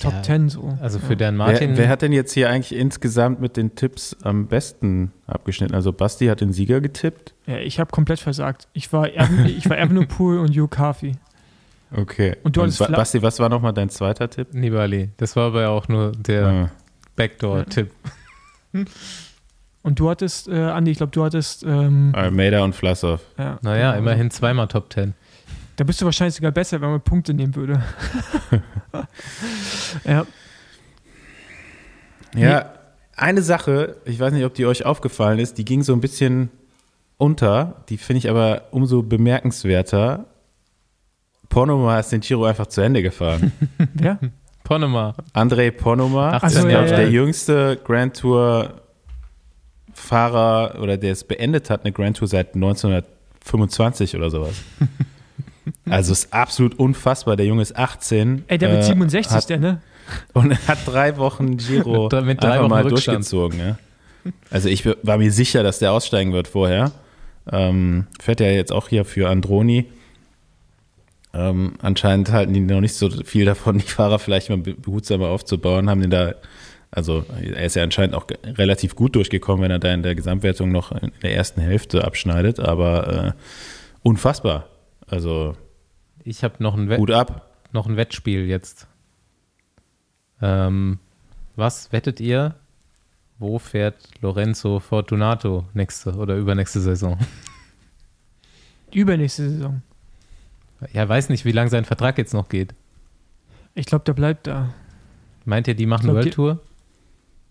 Top 0.00 0.12
Ja, 0.14 0.22
10 0.22 0.48
so. 0.48 0.76
Also 0.80 0.98
für 0.98 1.10
ja. 1.10 1.16
Dan 1.16 1.36
Martin. 1.36 1.70
Wer, 1.72 1.78
wer 1.78 1.88
hat 1.88 2.02
denn 2.02 2.12
jetzt 2.12 2.32
hier 2.32 2.48
eigentlich 2.48 2.74
insgesamt 2.78 3.40
mit 3.40 3.56
den 3.56 3.74
Tipps 3.74 4.16
am 4.22 4.46
besten 4.46 5.12
abgeschnitten? 5.26 5.74
Also 5.74 5.92
Basti 5.92 6.26
hat 6.26 6.40
den 6.40 6.52
Sieger 6.52 6.80
getippt. 6.80 7.34
Ja, 7.46 7.58
ich 7.58 7.78
habe 7.78 7.90
komplett 7.90 8.18
versagt. 8.20 8.68
Ich 8.72 8.92
war, 8.92 9.08
ich 9.46 9.68
war 9.68 9.78
Evenepoel 9.78 10.38
und 10.38 10.50
Hugh 10.56 10.68
Carthy. 10.68 11.12
Okay. 11.94 12.36
Und 12.42 12.56
du 12.56 12.62
hattest 12.62 12.78
Ba- 12.78 12.86
Basti, 12.86 13.20
was 13.22 13.38
war 13.38 13.50
nochmal 13.50 13.74
dein 13.74 13.90
zweiter 13.90 14.30
Tipp? 14.30 14.54
Nibali. 14.54 15.10
Das 15.18 15.36
war 15.36 15.48
aber 15.48 15.60
ja 15.62 15.68
auch 15.68 15.88
nur 15.88 16.12
der 16.12 16.46
Ah. 16.46 16.70
Backdoor-Tipp. 17.16 17.90
Und 19.82 19.98
du 19.98 20.08
hattest, 20.08 20.46
äh, 20.48 20.54
Andi, 20.62 20.92
ich 20.92 20.96
glaube, 20.98 21.10
du 21.12 21.24
hattest, 21.24 21.64
ähm, 21.64 22.12
Almeida 22.14 22.62
und 22.62 22.74
Vlasov. 22.74 23.20
ja, 23.36 23.58
Naja, 23.62 23.94
immerhin 23.94 24.30
zweimal 24.30 24.68
Top 24.68 24.92
10. 24.92 25.14
Da 25.76 25.84
bist 25.84 26.00
du 26.00 26.04
wahrscheinlich 26.04 26.34
sogar 26.34 26.52
besser, 26.52 26.80
wenn 26.80 26.90
man 26.90 27.00
Punkte 27.00 27.32
nehmen 27.34 27.54
würde. 27.54 27.82
ja, 30.04 30.26
Ja, 32.34 32.72
eine 33.16 33.42
Sache, 33.42 33.96
ich 34.04 34.18
weiß 34.18 34.32
nicht, 34.32 34.44
ob 34.44 34.54
die 34.54 34.66
euch 34.66 34.84
aufgefallen 34.84 35.38
ist, 35.38 35.58
die 35.58 35.64
ging 35.64 35.82
so 35.82 35.92
ein 35.92 36.00
bisschen 36.00 36.50
unter, 37.18 37.84
die 37.88 37.98
finde 37.98 38.18
ich 38.18 38.30
aber 38.30 38.62
umso 38.70 39.02
bemerkenswerter. 39.02 40.26
Ponoma 41.48 41.98
ist 42.00 42.10
den 42.10 42.20
Giro 42.20 42.44
einfach 42.44 42.66
zu 42.66 42.80
Ende 42.80 43.02
gefahren. 43.02 43.52
wer? 43.94 44.18
Ponema. 44.64 45.14
André 45.34 45.70
Ponoma, 45.70 46.38
Ach 46.40 46.48
so, 46.48 46.66
ja, 46.66 46.82
der 46.84 47.02
ja. 47.02 47.08
jüngste 47.08 47.78
Grand 47.84 48.16
Tour 48.16 48.80
Fahrer 49.92 50.80
oder 50.80 50.96
der 50.96 51.12
es 51.12 51.24
beendet 51.24 51.68
hat, 51.68 51.84
eine 51.84 51.92
Grand 51.92 52.16
Tour 52.16 52.28
seit 52.28 52.54
1925 52.54 54.16
oder 54.16 54.30
sowas. 54.30 54.54
Also 55.88 56.12
ist 56.12 56.32
absolut 56.32 56.78
unfassbar. 56.78 57.36
Der 57.36 57.46
Junge 57.46 57.62
ist 57.62 57.76
18. 57.76 58.44
Ey, 58.46 58.58
der 58.58 58.70
wird 58.70 58.82
äh, 58.82 58.86
67, 58.86 59.32
hat, 59.36 59.48
der, 59.50 59.58
ne? 59.58 59.80
und 60.32 60.68
hat 60.68 60.78
drei 60.86 61.16
Wochen 61.16 61.56
Giro 61.56 62.04
Mit 62.04 62.12
drei- 62.12 62.20
mit 62.22 62.42
drei 62.42 62.48
einfach 62.50 62.62
Wochen 62.64 62.70
mal 62.70 62.82
Rückstand. 62.82 63.16
durchgezogen. 63.18 63.58
Ja. 63.58 63.76
Also 64.50 64.68
ich 64.68 64.86
war 64.86 65.18
mir 65.18 65.32
sicher, 65.32 65.62
dass 65.64 65.80
der 65.80 65.92
aussteigen 65.92 66.32
wird 66.32 66.46
vorher. 66.48 66.92
Ähm, 67.50 68.06
fährt 68.20 68.38
ja 68.40 68.46
jetzt 68.46 68.70
auch 68.72 68.88
hier 68.88 69.04
für 69.04 69.28
Androni. 69.28 69.86
Ähm, 71.34 71.72
anscheinend 71.80 72.30
halten 72.30 72.52
die 72.52 72.60
noch 72.60 72.80
nicht 72.80 72.94
so 72.94 73.08
viel 73.10 73.46
davon, 73.46 73.78
die 73.78 73.84
Fahrer 73.84 74.18
vielleicht 74.18 74.50
mal 74.50 74.58
be- 74.58 74.74
behutsamer 74.74 75.28
aufzubauen, 75.28 75.88
haben 75.88 76.02
den 76.02 76.10
da, 76.10 76.34
also 76.90 77.24
er 77.40 77.64
ist 77.64 77.74
ja 77.74 77.82
anscheinend 77.82 78.14
auch 78.14 78.26
relativ 78.44 78.94
gut 78.94 79.16
durchgekommen, 79.16 79.62
wenn 79.64 79.70
er 79.70 79.78
da 79.78 79.92
in 79.94 80.02
der 80.02 80.14
Gesamtwertung 80.14 80.70
noch 80.70 80.92
in 80.92 81.10
der 81.22 81.34
ersten 81.34 81.62
Hälfte 81.62 82.04
abschneidet, 82.04 82.60
aber 82.60 83.34
äh, 83.34 83.40
unfassbar. 84.02 84.66
Also 85.06 85.56
Ich 86.24 86.44
habe 86.44 86.62
noch, 86.62 86.74
ein 86.76 86.88
Wett- 86.88 87.10
ab. 87.10 87.50
noch 87.72 87.86
ein 87.86 87.96
Wettspiel 87.96 88.46
jetzt. 88.46 88.86
Ähm, 90.40 90.98
was 91.56 91.92
wettet 91.92 92.20
ihr? 92.20 92.54
Wo 93.38 93.58
fährt 93.58 94.08
Lorenzo 94.20 94.78
Fortunato 94.80 95.66
nächste 95.74 96.14
oder 96.14 96.36
übernächste 96.36 96.80
Saison? 96.80 97.18
Übernächste 98.92 99.48
Saison. 99.48 99.82
Ja, 100.92 101.08
weiß 101.08 101.28
nicht, 101.28 101.44
wie 101.44 101.52
lange 101.52 101.70
sein 101.70 101.84
Vertrag 101.84 102.18
jetzt 102.18 102.34
noch 102.34 102.48
geht. 102.48 102.74
Ich 103.74 103.86
glaube, 103.86 104.04
der 104.04 104.12
bleibt 104.12 104.46
da. 104.46 104.74
Meint 105.44 105.66
ihr, 105.68 105.74
die 105.74 105.86
machen 105.86 106.02
glaub, 106.04 106.14
World 106.16 106.26
die- 106.26 106.30
Tour? 106.30 106.60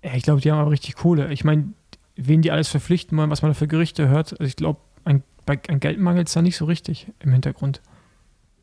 Ja, 0.04 0.14
ich 0.16 0.24
glaube, 0.24 0.42
die 0.42 0.52
haben 0.52 0.60
aber 0.60 0.72
richtig 0.72 0.96
Kohle. 0.96 1.32
Ich 1.32 1.44
meine, 1.44 1.74
wen 2.16 2.42
die 2.42 2.52
alles 2.52 2.68
verpflichten 2.70 3.18
wollen, 3.18 3.30
was 3.30 3.42
man 3.42 3.52
da 3.52 3.56
für 3.56 3.68
Gerüchte 3.68 4.08
hört. 4.08 4.32
Also 4.34 4.44
ich 4.44 4.56
glaube, 4.56 4.80
an, 5.04 5.24
bei- 5.46 5.60
an 5.68 5.80
Geld 5.80 6.00
mangelt 6.00 6.28
es 6.28 6.34
da 6.34 6.42
nicht 6.42 6.58
so 6.58 6.66
richtig 6.66 7.08
im 7.20 7.32
Hintergrund. 7.34 7.82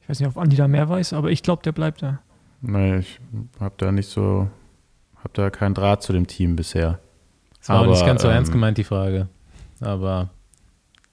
Ich 0.08 0.12
weiß 0.12 0.20
nicht, 0.20 0.28
ob 0.30 0.38
Andi 0.38 0.56
da 0.56 0.68
mehr 0.68 0.88
weiß, 0.88 1.12
aber 1.12 1.30
ich 1.30 1.42
glaube, 1.42 1.62
der 1.62 1.72
bleibt 1.72 2.00
da. 2.00 2.20
Nee, 2.62 3.00
ich 3.00 3.20
habe 3.60 3.74
da 3.76 3.92
nicht 3.92 4.08
so, 4.08 4.48
habe 5.16 5.30
da 5.34 5.50
keinen 5.50 5.74
Draht 5.74 6.02
zu 6.02 6.14
dem 6.14 6.26
Team 6.26 6.56
bisher. 6.56 6.98
Das 7.58 7.68
war 7.68 7.76
auch 7.80 7.82
Aber, 7.82 7.90
nicht 7.92 8.06
ganz 8.06 8.22
so 8.22 8.28
ernst 8.28 8.48
ähm, 8.48 8.54
gemeint, 8.54 8.78
die 8.78 8.84
Frage. 8.84 9.28
Aber, 9.82 10.30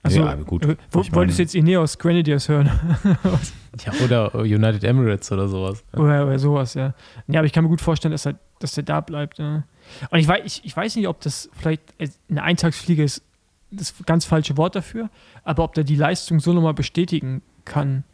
Also, 0.02 0.22
Ja, 0.22 0.36
gut. 0.36 0.66
äh, 0.66 0.78
wo, 0.92 1.02
Ich 1.02 1.14
wolltest 1.14 1.40
du 1.40 1.44
jetzt 1.44 1.56
Ineos 1.56 1.98
Grenadiers 2.00 2.48
hören? 2.48 2.72
ja, 3.86 3.92
oder 4.06 4.34
United 4.36 4.86
Emirates 4.86 5.30
oder 5.32 5.50
sowas. 5.50 5.84
oder, 5.94 6.26
oder 6.26 6.40
sowas, 6.40 6.74
ja. 6.74 6.94
Ja, 7.28 7.42
aber 7.42 7.48
ich 7.48 7.52
kann 7.52 7.66
mir 7.66 7.70
gut 7.70 7.82
vorstellen, 7.82 8.14
dass 8.14 8.26
er, 8.26 8.40
dass 8.60 8.76
der 8.76 8.86
da 8.86 9.02
bleibt. 9.02 9.40
Ja. 9.40 9.66
Und 10.10 10.20
ich 10.20 10.28
weiß, 10.28 10.42
ich, 10.46 10.64
ich 10.64 10.76
weiß 10.78 10.96
nicht, 10.96 11.10
ob 11.10 11.20
das 11.20 11.50
vielleicht 11.52 11.82
äh, 12.00 12.08
eine 12.30 12.44
Eintagsfliege 12.44 13.04
ist, 13.04 13.24
das 13.72 13.94
ganz 14.06 14.24
falsche 14.24 14.56
Wort 14.56 14.74
dafür, 14.78 15.10
aber 15.44 15.66
ob 15.66 15.74
der 15.74 15.84
die 15.84 15.98
Leistung 15.98 16.40
so 16.40 16.54
nochmal 16.54 16.74
bestätigen 16.74 17.42
kann, 17.66 18.06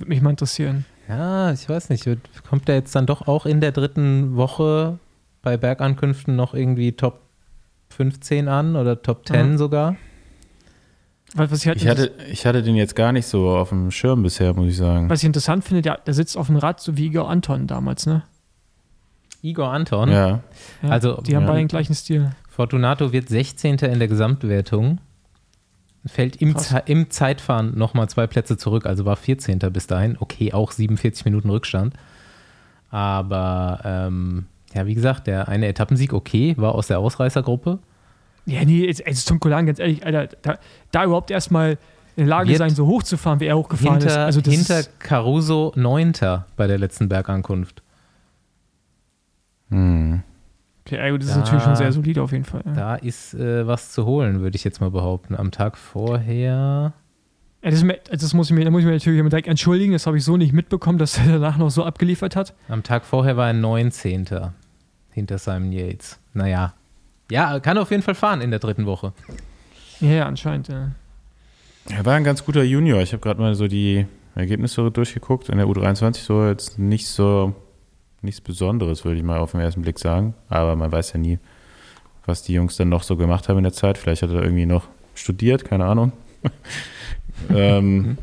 würde 0.00 0.08
mich 0.08 0.20
mal 0.20 0.30
interessieren. 0.30 0.84
Ja, 1.08 1.52
ich 1.52 1.68
weiß 1.68 1.88
nicht. 1.90 2.06
wird- 2.06 2.20
Kommt 2.48 2.68
der 2.68 2.76
jetzt 2.76 2.94
dann 2.94 3.06
doch 3.06 3.26
auch 3.28 3.46
in 3.46 3.60
der 3.60 3.72
dritten 3.72 4.36
Woche 4.36 4.98
bei 5.42 5.56
Bergankünften 5.56 6.36
noch 6.36 6.54
irgendwie 6.54 6.92
Top 6.92 7.20
15 7.90 8.48
an 8.48 8.76
oder 8.76 9.02
Top 9.02 9.26
10 9.26 9.52
Mhm. 9.52 9.58
sogar? 9.58 9.96
Was, 11.34 11.50
was, 11.50 11.60
ich, 11.62 11.68
halt 11.68 11.76
Ich 11.78 11.86
hatte, 11.88 12.12
ich 12.30 12.44
hatte 12.46 12.62
den 12.62 12.74
jetzt 12.76 12.96
gar 12.96 13.12
nicht 13.12 13.26
so 13.26 13.50
auf 13.50 13.68
dem 13.68 13.90
Schirm 13.90 14.22
bisher, 14.22 14.52
muss 14.54 14.68
ich 14.70 14.76
sagen. 14.76 15.08
was 15.08 15.20
ich 15.20 15.26
interessant 15.26 15.64
finde, 15.64 15.82
der, 15.82 15.98
der 15.98 16.14
sitzt 16.14 16.36
auf 16.36 16.46
dem 16.48 16.56
Rad, 16.56 16.80
so 16.80 16.96
wie 16.96 17.06
Igor 17.06 17.30
Anton 17.30 17.66
damals, 17.68 18.06
ne? 18.06 18.22
Igor 19.42 19.72
Anton. 19.72 20.10
Ja, 20.10 20.40
Ja, 20.82 20.88
Also, 20.88 21.20
die 21.22 21.34
haben 21.34 21.44
ja. 21.44 21.48
beide 21.48 21.60
den 21.60 21.68
gleichen 21.68 21.94
Stil. 21.94 22.30
Fortunato 22.48 23.12
wird 23.12 23.28
16. 23.28 23.76
in 23.78 23.98
der 24.00 24.08
Gesamtwertung. 24.08 24.98
Fällt 26.06 26.36
im. 26.36 26.56
Ze 26.56 26.82
im 26.86 27.10
Zeitfahren 27.10 27.76
nochmal 27.76 28.08
zwei 28.08 28.26
Plätze 28.26 28.56
zurück, 28.56 28.86
also 28.86 29.04
war 29.04 29.16
14. 29.16 29.58
bis 29.72 29.86
dahin. 29.86 30.16
Okay, 30.18 30.52
auch 30.52 30.72
47 30.72 31.24
Minuten 31.26 31.50
Rückstand. 31.50 31.94
Aber 32.88 33.80
ähm, 33.84 34.46
ja, 34.74 34.86
wie 34.86 34.94
gesagt, 34.94 35.26
der 35.26 35.48
eine 35.48 35.66
Etappensieg, 35.68 36.12
okay, 36.12 36.54
war 36.56 36.74
aus 36.74 36.86
der 36.86 36.98
Ausreißergruppe. 36.98 37.78
Ja, 38.46 38.64
nee, 38.64 38.86
jetzt, 38.86 39.00
jetzt 39.06 39.26
zum 39.26 39.38
Kolan, 39.40 39.66
ganz 39.66 39.78
ehrlich, 39.78 40.04
Alter, 40.04 40.28
da, 40.42 40.58
da 40.90 41.04
überhaupt 41.04 41.30
erstmal 41.30 41.72
in 42.16 42.24
der 42.24 42.26
Lage 42.26 42.48
Wird 42.48 42.58
sein, 42.58 42.70
so 42.70 42.86
hoch 42.86 43.02
zu 43.02 43.16
fahren, 43.16 43.38
wie 43.40 43.46
er 43.46 43.56
hochgefahren 43.56 43.98
ist. 43.98 44.04
Hinter, 44.04 44.24
Also 44.24 44.40
das 44.40 44.54
hinter 44.54 44.80
ist, 44.80 44.98
Caruso 45.00 45.72
9. 45.76 46.12
bei 46.56 46.66
der 46.66 46.78
letzten 46.78 47.08
Bergankunft. 47.08 47.82
hm. 49.68 50.22
Ja, 50.90 51.10
gut, 51.10 51.20
das 51.22 51.28
ist 51.28 51.34
Da- 51.36 51.40
natürlich 51.40 51.62
schon 51.64 51.76
sehr 51.76 51.92
solide 51.92 52.22
auf 52.22 52.32
jeden 52.32 52.44
Fall. 52.44 52.62
Ja. 52.66 52.72
Da 52.72 52.94
ist 52.96 53.34
äh, 53.34 53.66
was 53.66 53.92
zu 53.92 54.04
holen, 54.06 54.40
würde 54.40 54.56
ich 54.56 54.64
jetzt 54.64 54.80
mal 54.80 54.90
behaupten. 54.90 55.34
Am 55.36 55.50
Tag 55.50 55.76
vorher. 55.78 56.92
Ja, 57.62 57.70
das, 57.70 57.82
ist 57.82 58.22
das 58.22 58.32
muss 58.34 58.50
ich 58.50 58.56
mir, 58.56 58.64
da 58.64 58.70
muss 58.70 58.80
ich 58.80 58.86
mir 58.86 58.92
natürlich 58.92 59.20
direkt 59.28 59.46
entschuldigen, 59.48 59.92
das 59.92 60.06
habe 60.06 60.16
ich 60.16 60.24
so 60.24 60.36
nicht 60.36 60.52
mitbekommen, 60.52 60.98
dass 60.98 61.18
er 61.18 61.26
danach 61.32 61.58
noch 61.58 61.70
so 61.70 61.84
abgeliefert 61.84 62.34
hat. 62.36 62.54
Am 62.68 62.82
Tag 62.82 63.04
vorher 63.04 63.36
war 63.36 63.48
er 63.48 63.52
19. 63.52 64.26
hinter 65.12 65.38
Simon 65.38 65.72
Yates. 65.72 66.18
Naja. 66.32 66.72
Ja, 67.30 67.60
kann 67.60 67.76
auf 67.78 67.90
jeden 67.90 68.02
Fall 68.02 68.14
fahren 68.14 68.40
in 68.40 68.50
der 68.50 68.60
dritten 68.60 68.86
Woche. 68.86 69.12
Ja, 70.00 70.08
ja, 70.10 70.26
anscheinend. 70.26 70.68
Ja. 70.68 70.90
Er 71.88 72.04
war 72.06 72.14
ein 72.14 72.24
ganz 72.24 72.44
guter 72.44 72.62
Junior. 72.62 73.00
Ich 73.02 73.12
habe 73.12 73.20
gerade 73.20 73.40
mal 73.40 73.54
so 73.54 73.68
die 73.68 74.06
Ergebnisse 74.34 74.90
durchgeguckt. 74.90 75.48
In 75.48 75.58
der 75.58 75.66
U23 75.66 76.16
so 76.24 76.46
jetzt 76.46 76.78
nicht 76.78 77.06
so 77.08 77.54
nichts 78.22 78.40
Besonderes, 78.40 79.04
würde 79.04 79.18
ich 79.18 79.24
mal 79.24 79.38
auf 79.38 79.52
den 79.52 79.60
ersten 79.60 79.82
Blick 79.82 79.98
sagen. 79.98 80.34
Aber 80.48 80.76
man 80.76 80.90
weiß 80.92 81.12
ja 81.14 81.18
nie, 81.18 81.38
was 82.26 82.42
die 82.42 82.52
Jungs 82.54 82.76
dann 82.76 82.88
noch 82.88 83.02
so 83.02 83.16
gemacht 83.16 83.48
haben 83.48 83.58
in 83.58 83.64
der 83.64 83.72
Zeit. 83.72 83.98
Vielleicht 83.98 84.22
hat 84.22 84.30
er 84.30 84.42
irgendwie 84.42 84.66
noch 84.66 84.86
studiert, 85.14 85.64
keine 85.64 85.86
Ahnung. 85.86 86.12
ähm, 87.50 88.16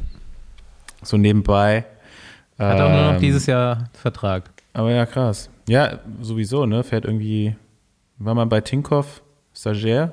so 1.02 1.18
nebenbei. 1.18 1.86
Hat 2.58 2.80
auch 2.82 2.90
nur 2.90 3.02
noch 3.04 3.14
Ähm, 3.16 3.20
dieses 3.22 3.46
Jahr 3.46 3.90
Vertrag. 3.94 4.50
Aber 4.74 4.92
ja, 4.92 5.06
krass. 5.06 5.50
Ja, 5.68 6.00
sowieso, 6.22 6.66
ne? 6.66 6.84
Fährt 6.84 7.06
irgendwie, 7.06 7.56
war 8.18 8.34
man 8.36 8.50
bei 8.50 8.62
Tinkoff 8.62 9.22
Stagiaire 9.54 10.12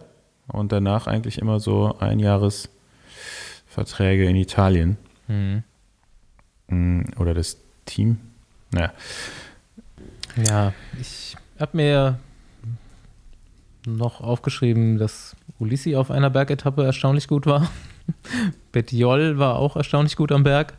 und 0.49 0.73
danach 0.73 1.07
eigentlich 1.07 1.39
immer 1.39 1.61
so 1.61 1.97
Einjahresverträge 1.99 4.25
in 4.25 4.37
Italien. 4.37 4.97
Mhm. 5.29 5.63
Mm, 6.69 7.03
Oder 7.19 7.35
das 7.35 7.59
Team. 7.87 8.19
Naja. 8.73 8.93
Ja, 10.37 10.73
ich 11.01 11.37
habe 11.59 11.77
mir 11.77 12.19
noch 13.87 14.21
aufgeschrieben, 14.21 14.99
dass 14.99 15.37
Ulissi 15.59 15.97
auf 15.97 16.11
einer 16.11 16.31
Bergetappe 16.31 16.85
erstaunlich 16.85 17.29
gut 17.29 17.47
war. 17.47 17.71
Betjol 18.73 19.39
war 19.39 19.57
auch 19.57 19.77
erstaunlich 19.77 20.17
gut 20.17 20.33
am 20.33 20.43
Berg. 20.43 20.75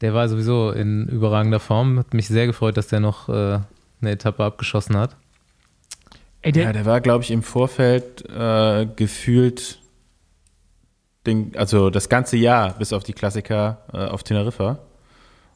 Der 0.00 0.12
war 0.12 0.28
sowieso 0.28 0.70
in 0.70 1.08
überragender 1.08 1.60
Form. 1.60 1.98
Hat 1.98 2.12
mich 2.14 2.28
sehr 2.28 2.46
gefreut, 2.46 2.76
dass 2.76 2.88
der 2.88 3.00
noch 3.00 3.28
äh, 3.28 3.60
eine 4.00 4.10
Etappe 4.10 4.44
abgeschossen 4.44 4.96
hat. 4.96 5.16
Ey, 6.42 6.52
der, 6.52 6.64
Ja, 6.64 6.72
der 6.72 6.84
war, 6.84 7.00
glaube 7.00 7.24
ich, 7.24 7.30
im 7.30 7.42
Vorfeld 7.42 8.28
äh, 8.28 8.86
gefühlt 8.96 9.80
den, 11.26 11.52
also 11.56 11.88
das 11.88 12.08
ganze 12.10 12.36
Jahr 12.36 12.74
bis 12.74 12.92
auf 12.92 13.02
die 13.02 13.14
Klassiker 13.14 13.78
äh, 13.92 13.96
auf 13.96 14.22
Teneriffa. 14.24 14.78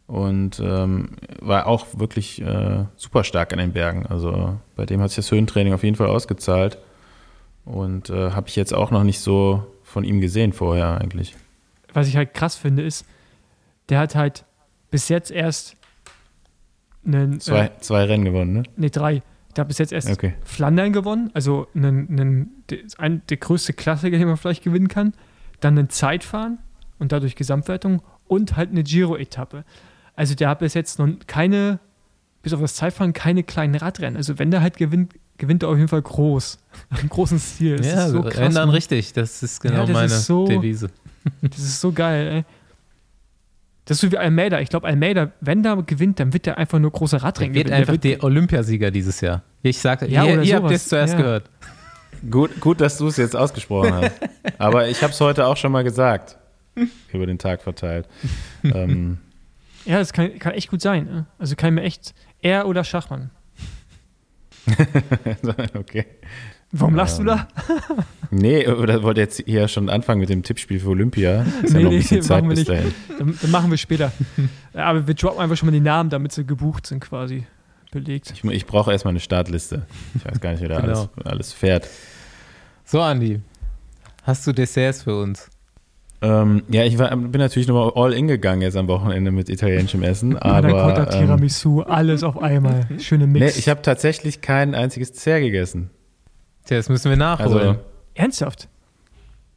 Und 0.09 0.59
ähm, 0.59 1.11
war 1.41 1.67
auch 1.67 1.87
wirklich 1.93 2.41
äh, 2.43 2.85
super 2.97 3.23
stark 3.25 3.53
an 3.53 3.59
den 3.59 3.73
Bergen. 3.73 4.07
Also 4.07 4.59
bei 4.75 4.85
dem 4.87 5.01
hat 5.01 5.11
sich 5.11 5.17
das 5.17 5.31
Höhentraining 5.31 5.75
auf 5.75 5.85
jeden 5.85 5.97
Fall 5.97 6.09
ausgezahlt 6.09 6.79
und 7.65 8.11
äh, 8.11 8.33
habe 8.33 8.49
ich 8.49 8.57
jetzt 8.57 8.75
auch 8.75 8.91
noch 8.91 9.05
nicht 9.05 9.21
so 9.21 9.65
von 9.85 10.05
ihm 10.05 10.21
gesehen 10.21 10.53
vorher 10.53 10.99
eigentlich. 11.01 11.37
Was 11.93 12.09
ich 12.09 12.17
halt 12.17 12.35
krass 12.35 12.57
finde, 12.57 12.83
ist, 12.83 13.05
der 13.91 14.01
hat 14.01 14.15
halt 14.15 14.45
bis 14.91 15.09
jetzt 15.11 15.31
erst 15.31 15.77
einen, 17.07 17.39
Zwei, 17.41 17.67
äh, 17.67 17.71
zwei 17.81 18.05
Rennen 18.05 18.25
gewonnen, 18.25 18.53
ne? 18.55 18.63
nee, 18.77 18.91
drei. 18.91 19.23
Der 19.57 19.63
hat 19.63 19.69
bis 19.69 19.79
jetzt 19.79 19.93
erst 19.93 20.11
Okay. 20.11 20.35
Flandern 20.43 20.93
gewonnen, 20.93 21.31
also 21.35 21.67
einen, 21.75 22.09
einen, 22.09 22.65
der, 22.71 22.79
ein, 22.97 23.23
der 23.29 23.37
größte 23.37 23.73
Klassiker, 23.75 24.17
den 24.17 24.27
man 24.29 24.37
vielleicht 24.37 24.65
gewinnen 24.65 24.89
kann. 24.89 25.13
Dann 25.61 25.79
einen 25.79 25.91
Zeitfahren 25.91 26.59
und 26.99 27.13
dadurch 27.13 27.35
Gesamtwertung 27.35 28.03
und 28.27 28.57
halt 28.57 28.71
eine 28.71 28.83
Giro-Etappe. 28.85 29.65
Also 30.19 30.35
der 30.35 30.49
hat 30.49 30.59
bis 30.59 30.75
jetzt 30.75 30.99
noch 30.99 31.09
keine, 31.27 31.79
bis 32.43 32.53
auf 32.53 32.61
das 32.61 32.75
Zeitfahren, 32.75 33.13
keine 33.13 33.43
kleinen 33.45 33.75
Radrennen. 33.77 34.17
Also 34.17 34.39
wenn 34.39 34.51
der 34.51 34.61
halt 34.61 34.77
gewinnt, 34.77 35.15
gewinnt 35.39 35.63
er 35.63 35.69
auf 35.69 35.77
jeden 35.77 35.89
Fall 35.89 36.03
groß. 36.03 36.59
Im 37.03 37.09
großen 37.09 37.39
Stil. 37.39 37.77
Das 37.77 37.87
ja, 37.87 38.07
ist 38.07 38.13
so 38.13 38.23
krass. 38.23 38.35
dann 38.35 38.53
Mann. 38.55 38.71
richtig. 38.71 39.13
Das 39.13 39.43
ist 39.43 39.61
genau 39.61 39.77
Ja, 39.77 39.81
das 39.83 39.91
meine 39.93 40.07
ist 40.07 40.27
so- 40.27 40.47
Devise. 40.47 40.89
Das 41.43 41.59
ist 41.59 41.81
so 41.81 41.93
geil, 41.93 42.27
ey. 42.29 42.45
Das 43.85 43.97
ist 43.97 44.01
so 44.03 44.13
wie 44.13 44.19
Almeida. 44.19 44.61
Ich 44.61 44.69
glaube, 44.71 44.87
Almeida, 44.87 45.33
wenn 45.41 45.63
der 45.63 45.77
gewinnt, 45.83 46.21
dann 46.21 46.33
wird 46.33 46.47
der 46.47 46.59
einfach 46.59 46.79
nur 46.79 46.91
große 46.91 47.17
Er 47.17 47.23
Radrennen 47.23 47.55
wird 47.55 47.67
gewinnen. 47.67 47.81
einfach 47.81 47.97
Der 47.97 48.17
der 48.17 48.25
Olympiasieger 48.25 48.91
dieses 48.91 49.21
Jahr. 49.21 49.43
Ich 49.63 49.79
sage, 49.79 50.07
Ja, 50.09 50.25
ihr, 50.25 50.43
ihr 50.43 50.57
habt 50.57 50.71
es 50.71 50.89
zuerst 50.89 51.15
Ja. 51.15 51.19
gehört. 51.21 51.51
Gut, 52.31 52.59
gut, 52.61 52.81
dass 52.81 52.99
du 52.99 53.07
es 53.09 53.17
jetzt 53.17 53.37
ausgesprochen 53.37 53.93
hast. 53.95 54.13
Aber 54.59 54.89
ich 54.89 55.03
habe 55.03 55.13
es 55.13 55.21
heute 55.21 55.47
auch 55.47 55.57
schon 55.57 55.71
mal 55.73 55.85
gesagt. 55.85 56.37
Über 57.13 57.27
den 57.27 57.39
Tag 57.39 57.63
verteilt. 57.63 58.07
ähm, 58.65 59.19
ja, 59.89 59.99
das 59.99 60.13
kann, 60.13 60.39
kann 60.39 60.53
echt 60.53 60.71
gut 60.71 60.81
sein. 60.83 61.05
Ne? 61.07 61.27
Also 61.39 61.57
kann 61.57 61.75
mir 61.75 61.83
echt 61.83 62.15
er 62.41 62.67
oder 62.69 62.85
Schachmann. 62.85 63.31
okay. 65.75 66.07
Warum 66.71 66.95
lachst 66.95 67.19
Ähm, 67.19 67.25
du 67.27 67.31
da? 67.33 67.49
Nee, 68.31 68.69
oder 68.69 69.03
wollt 69.03 69.17
ihr 69.17 69.23
jetzt 69.25 69.43
hier 69.47 69.67
schon 69.69 69.89
anfangen 69.89 70.21
mit 70.21 70.29
dem 70.29 70.43
Tippspiel 70.43 70.79
für 70.81 70.89
Olympia? 70.91 71.47
Ist 71.63 71.73
ja 71.73 71.79
Nee, 71.79 71.85
noch 71.85 71.91
ein 71.91 71.95
nee, 71.95 71.99
bisschen 72.01 72.23
Zeit 72.23 72.45
machen 72.45 72.51
wir 72.51 72.57
bis 72.57 72.69
nicht. 72.69 72.71
dahin. 72.71 72.95
Dann, 73.19 73.39
dann 73.41 73.51
machen 73.51 73.71
wir 73.71 73.79
später. 73.79 74.13
Aber 74.75 75.07
wir 75.07 75.15
droppen 75.15 75.41
einfach 75.41 75.57
schon 75.57 75.67
mal 75.69 75.73
die 75.73 75.81
Namen, 75.81 76.11
damit 76.11 76.33
sie 76.33 76.45
gebucht 76.45 76.87
sind, 76.87 77.01
quasi 77.01 77.47
belegt. 77.91 78.31
Ich, 78.35 78.45
ich 78.45 78.67
brauche 78.67 78.93
erstmal 78.93 79.13
eine 79.13 79.21
Startliste. 79.21 79.87
Ich 80.15 80.25
weiß 80.27 80.41
gar 80.43 80.51
nicht, 80.51 80.61
wer 80.61 80.69
da 80.69 80.81
Genau. 80.83 81.09
alles, 81.17 81.27
alles 81.27 81.53
fährt. 81.55 81.89
So, 82.85 83.01
Andi, 83.01 83.41
hast 84.25 84.47
du 84.47 84.53
Desserts 84.53 85.05
für 85.05 85.19
uns? 85.19 85.49
Ähm, 86.21 86.65
ja, 86.69 86.85
ich 86.85 86.99
war, 86.99 87.15
bin 87.17 87.41
natürlich 87.41 87.69
nochmal 87.69 87.93
all 87.95 88.13
in 88.13 88.27
gegangen 88.27 88.63
jetzt 88.63 88.77
am 88.77 88.89
Wochenende 88.89 89.31
mit 89.31 89.49
italienischem 89.49 90.03
Essen, 90.03 90.35
Panna 90.41 90.69
Cotta, 90.69 91.03
aber 91.03 91.13
ähm, 91.13 91.27
Tiramisu, 91.27 91.83
alles 91.83 92.25
auf 92.25 92.43
einmal. 92.43 92.87
Schöne 92.99 93.27
nee, 93.27 93.41
Mix. 93.41 93.57
ich 93.57 93.69
habe 93.69 93.83
tatsächlich 93.83 94.41
kein 94.41 94.75
einziges 94.75 95.13
Dessert 95.13 95.41
gegessen. 95.41 95.91
Tja, 96.65 96.77
das 96.77 96.89
müssen 96.89 97.11
wir 97.11 97.17
nachholen. 97.17 97.53
Also, 97.53 97.77
Ernsthaft? 98.15 98.69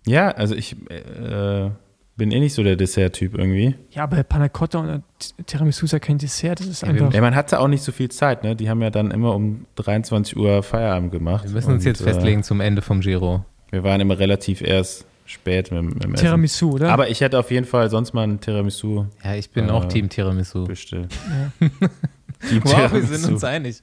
ja, 0.06 0.30
also 0.30 0.56
ich 0.56 0.76
äh, 0.90 1.70
bin 2.16 2.32
eh 2.32 2.40
nicht 2.40 2.54
so 2.54 2.62
der 2.62 2.76
Dessert-Typ 2.76 3.36
irgendwie. 3.36 3.76
Ja, 3.90 4.04
aber 4.04 4.22
Panna 4.24 4.48
Cotta 4.48 4.80
und 4.80 5.04
Tiramisu 5.48 5.86
ist 5.86 5.94
ja 5.94 6.00
kein 6.00 6.20
Dessert. 6.20 6.60
Das 6.60 6.68
ist 6.68 6.84
einfach. 6.84 7.12
Ja, 7.12 7.22
man 7.22 7.36
hatte 7.36 7.60
auch 7.60 7.68
nicht 7.68 7.82
so 7.82 7.92
viel 7.92 8.10
Zeit, 8.10 8.44
ne? 8.44 8.56
Die 8.56 8.70
haben 8.70 8.84
ja 8.84 8.92
dann 8.92 9.10
immer 9.10 9.34
um 9.34 9.66
23 9.76 10.38
Uhr 10.38 10.62
Feierabend 10.62 11.12
gemacht. 11.12 11.46
wir 11.46 11.52
müssen 11.52 11.72
uns 11.72 11.84
Und, 11.84 11.88
jetzt 11.88 12.04
festlegen 12.04 12.44
zum 12.44 12.62
Ende 12.62 12.84
vom 12.84 13.02
Giro. 13.02 13.46
Äh, 13.72 13.78
wir 13.78 13.84
waren 13.84 14.00
immer 14.00 14.20
relativ 14.20 14.62
erst 14.62 15.08
spät 15.32 15.72
mit, 15.72 15.82
mit 15.84 16.04
dem 16.04 16.14
Essen. 16.14 16.26
Tiramisu, 16.26 16.72
oder? 16.72 16.92
Aber 16.92 17.10
ich 17.10 17.22
hätte 17.22 17.40
auf 17.40 17.50
jeden 17.52 17.66
Fall 17.66 17.90
sonst 17.90 18.14
mal 18.14 18.24
ein 18.24 18.40
Tiramisu 18.40 19.06
Ja, 19.24 19.36
ich 19.36 19.50
bin 19.52 19.70
Äh, 19.70 19.72
auch 19.72 19.86
Team 19.86 20.10
Tiramisu. 20.10 20.66
bestellt. 20.66 21.14
ja. 21.60 21.68
Team 22.50 22.64
Wow, 22.64 22.72
wir 22.74 22.88
Tiramisu. 22.90 23.14
sind 23.16 23.34
uns 23.34 23.44
einig. 23.44 23.82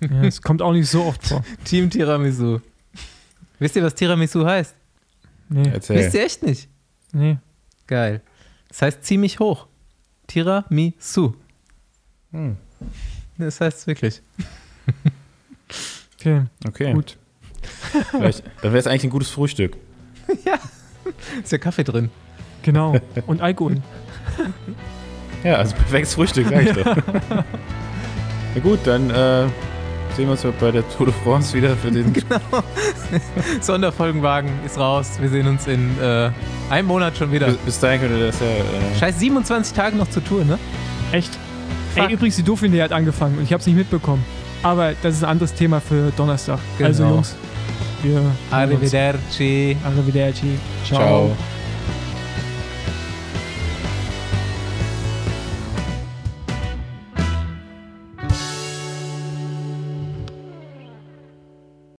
ja, 0.00 0.22
es 0.24 0.40
kommt 0.40 0.62
auch 0.62 0.72
nicht 0.72 0.88
so 0.88 1.04
oft 1.04 1.26
vor. 1.26 1.44
Team 1.64 1.90
Tiramisu. 1.90 2.60
Wisst 3.58 3.76
ihr, 3.76 3.82
was 3.82 3.94
Tiramisu 3.94 4.44
heißt? 4.44 4.74
Nee, 5.50 5.70
Erzähl. 5.72 5.98
Wisst 5.98 6.14
ihr 6.14 6.24
echt 6.24 6.42
nicht? 6.42 6.68
nee. 7.12 7.38
Geil. 7.86 8.22
Das 8.68 8.80
heißt 8.82 9.04
ziemlich 9.04 9.38
hoch. 9.38 9.66
Tiramisu. 10.26 11.34
Hm. 12.30 12.56
Das 13.36 13.60
heißt 13.60 13.78
es 13.80 13.86
wirklich. 13.86 14.22
Okay, 16.18 16.44
Okay, 16.66 16.92
gut. 16.94 17.18
vielleicht, 18.10 18.44
dann 18.62 18.72
wäre 18.72 18.78
es 18.78 18.86
eigentlich 18.86 19.04
ein 19.04 19.10
gutes 19.10 19.28
Frühstück. 19.30 19.76
Ist 21.42 21.52
ja 21.52 21.58
Kaffee 21.58 21.84
drin. 21.84 22.10
Genau. 22.62 22.96
Und 23.26 23.40
Alkohol. 23.40 23.76
Ja, 25.44 25.56
also 25.56 25.74
perfektes 25.74 26.14
Frühstück, 26.14 26.46
sag 26.48 26.62
ich 26.62 26.72
doch. 26.72 26.96
Na 28.54 28.60
gut, 28.62 28.78
dann 28.84 29.10
äh, 29.10 29.48
sehen 30.14 30.26
wir 30.26 30.32
uns 30.32 30.46
bei 30.60 30.70
der 30.70 30.88
Tour 30.90 31.06
de 31.06 31.14
France 31.24 31.52
wieder 31.56 31.74
für 31.76 31.90
den. 31.90 32.12
Sonderfolgenwagen 33.60 34.50
ist 34.64 34.78
raus. 34.78 35.12
Wir 35.20 35.28
sehen 35.28 35.48
uns 35.48 35.66
in 35.66 35.98
äh, 36.00 36.30
einem 36.70 36.86
Monat 36.86 37.16
schon 37.16 37.32
wieder. 37.32 37.46
Bis, 37.46 37.56
bis 37.56 37.80
dahin 37.80 38.02
könnte 38.02 38.26
das 38.26 38.38
ja. 38.40 38.46
Äh, 38.46 38.98
Scheiß 39.00 39.18
27 39.18 39.72
Tage 39.74 39.96
noch 39.96 40.08
zur 40.10 40.24
Tour, 40.24 40.44
ne? 40.44 40.58
Echt? 41.10 41.36
Fuck. 41.94 42.04
Ey, 42.04 42.12
übrigens, 42.14 42.36
die 42.36 42.44
Dauphiné 42.44 42.82
hat 42.82 42.92
angefangen 42.92 43.38
und 43.38 43.44
ich 43.44 43.52
habe 43.52 43.60
es 43.60 43.66
nicht 43.66 43.76
mitbekommen. 43.76 44.24
Aber 44.62 44.92
das 45.02 45.14
ist 45.16 45.24
ein 45.24 45.30
anderes 45.30 45.54
Thema 45.54 45.80
für 45.80 46.12
Donnerstag. 46.16 46.60
Genau. 46.78 46.88
Also, 46.88 47.04
Jungs. 47.04 47.34
Arrivederci. 48.48 49.76
Arrivederci. 49.82 50.58
Ciao. 50.84 50.98
ciao. 50.98 51.61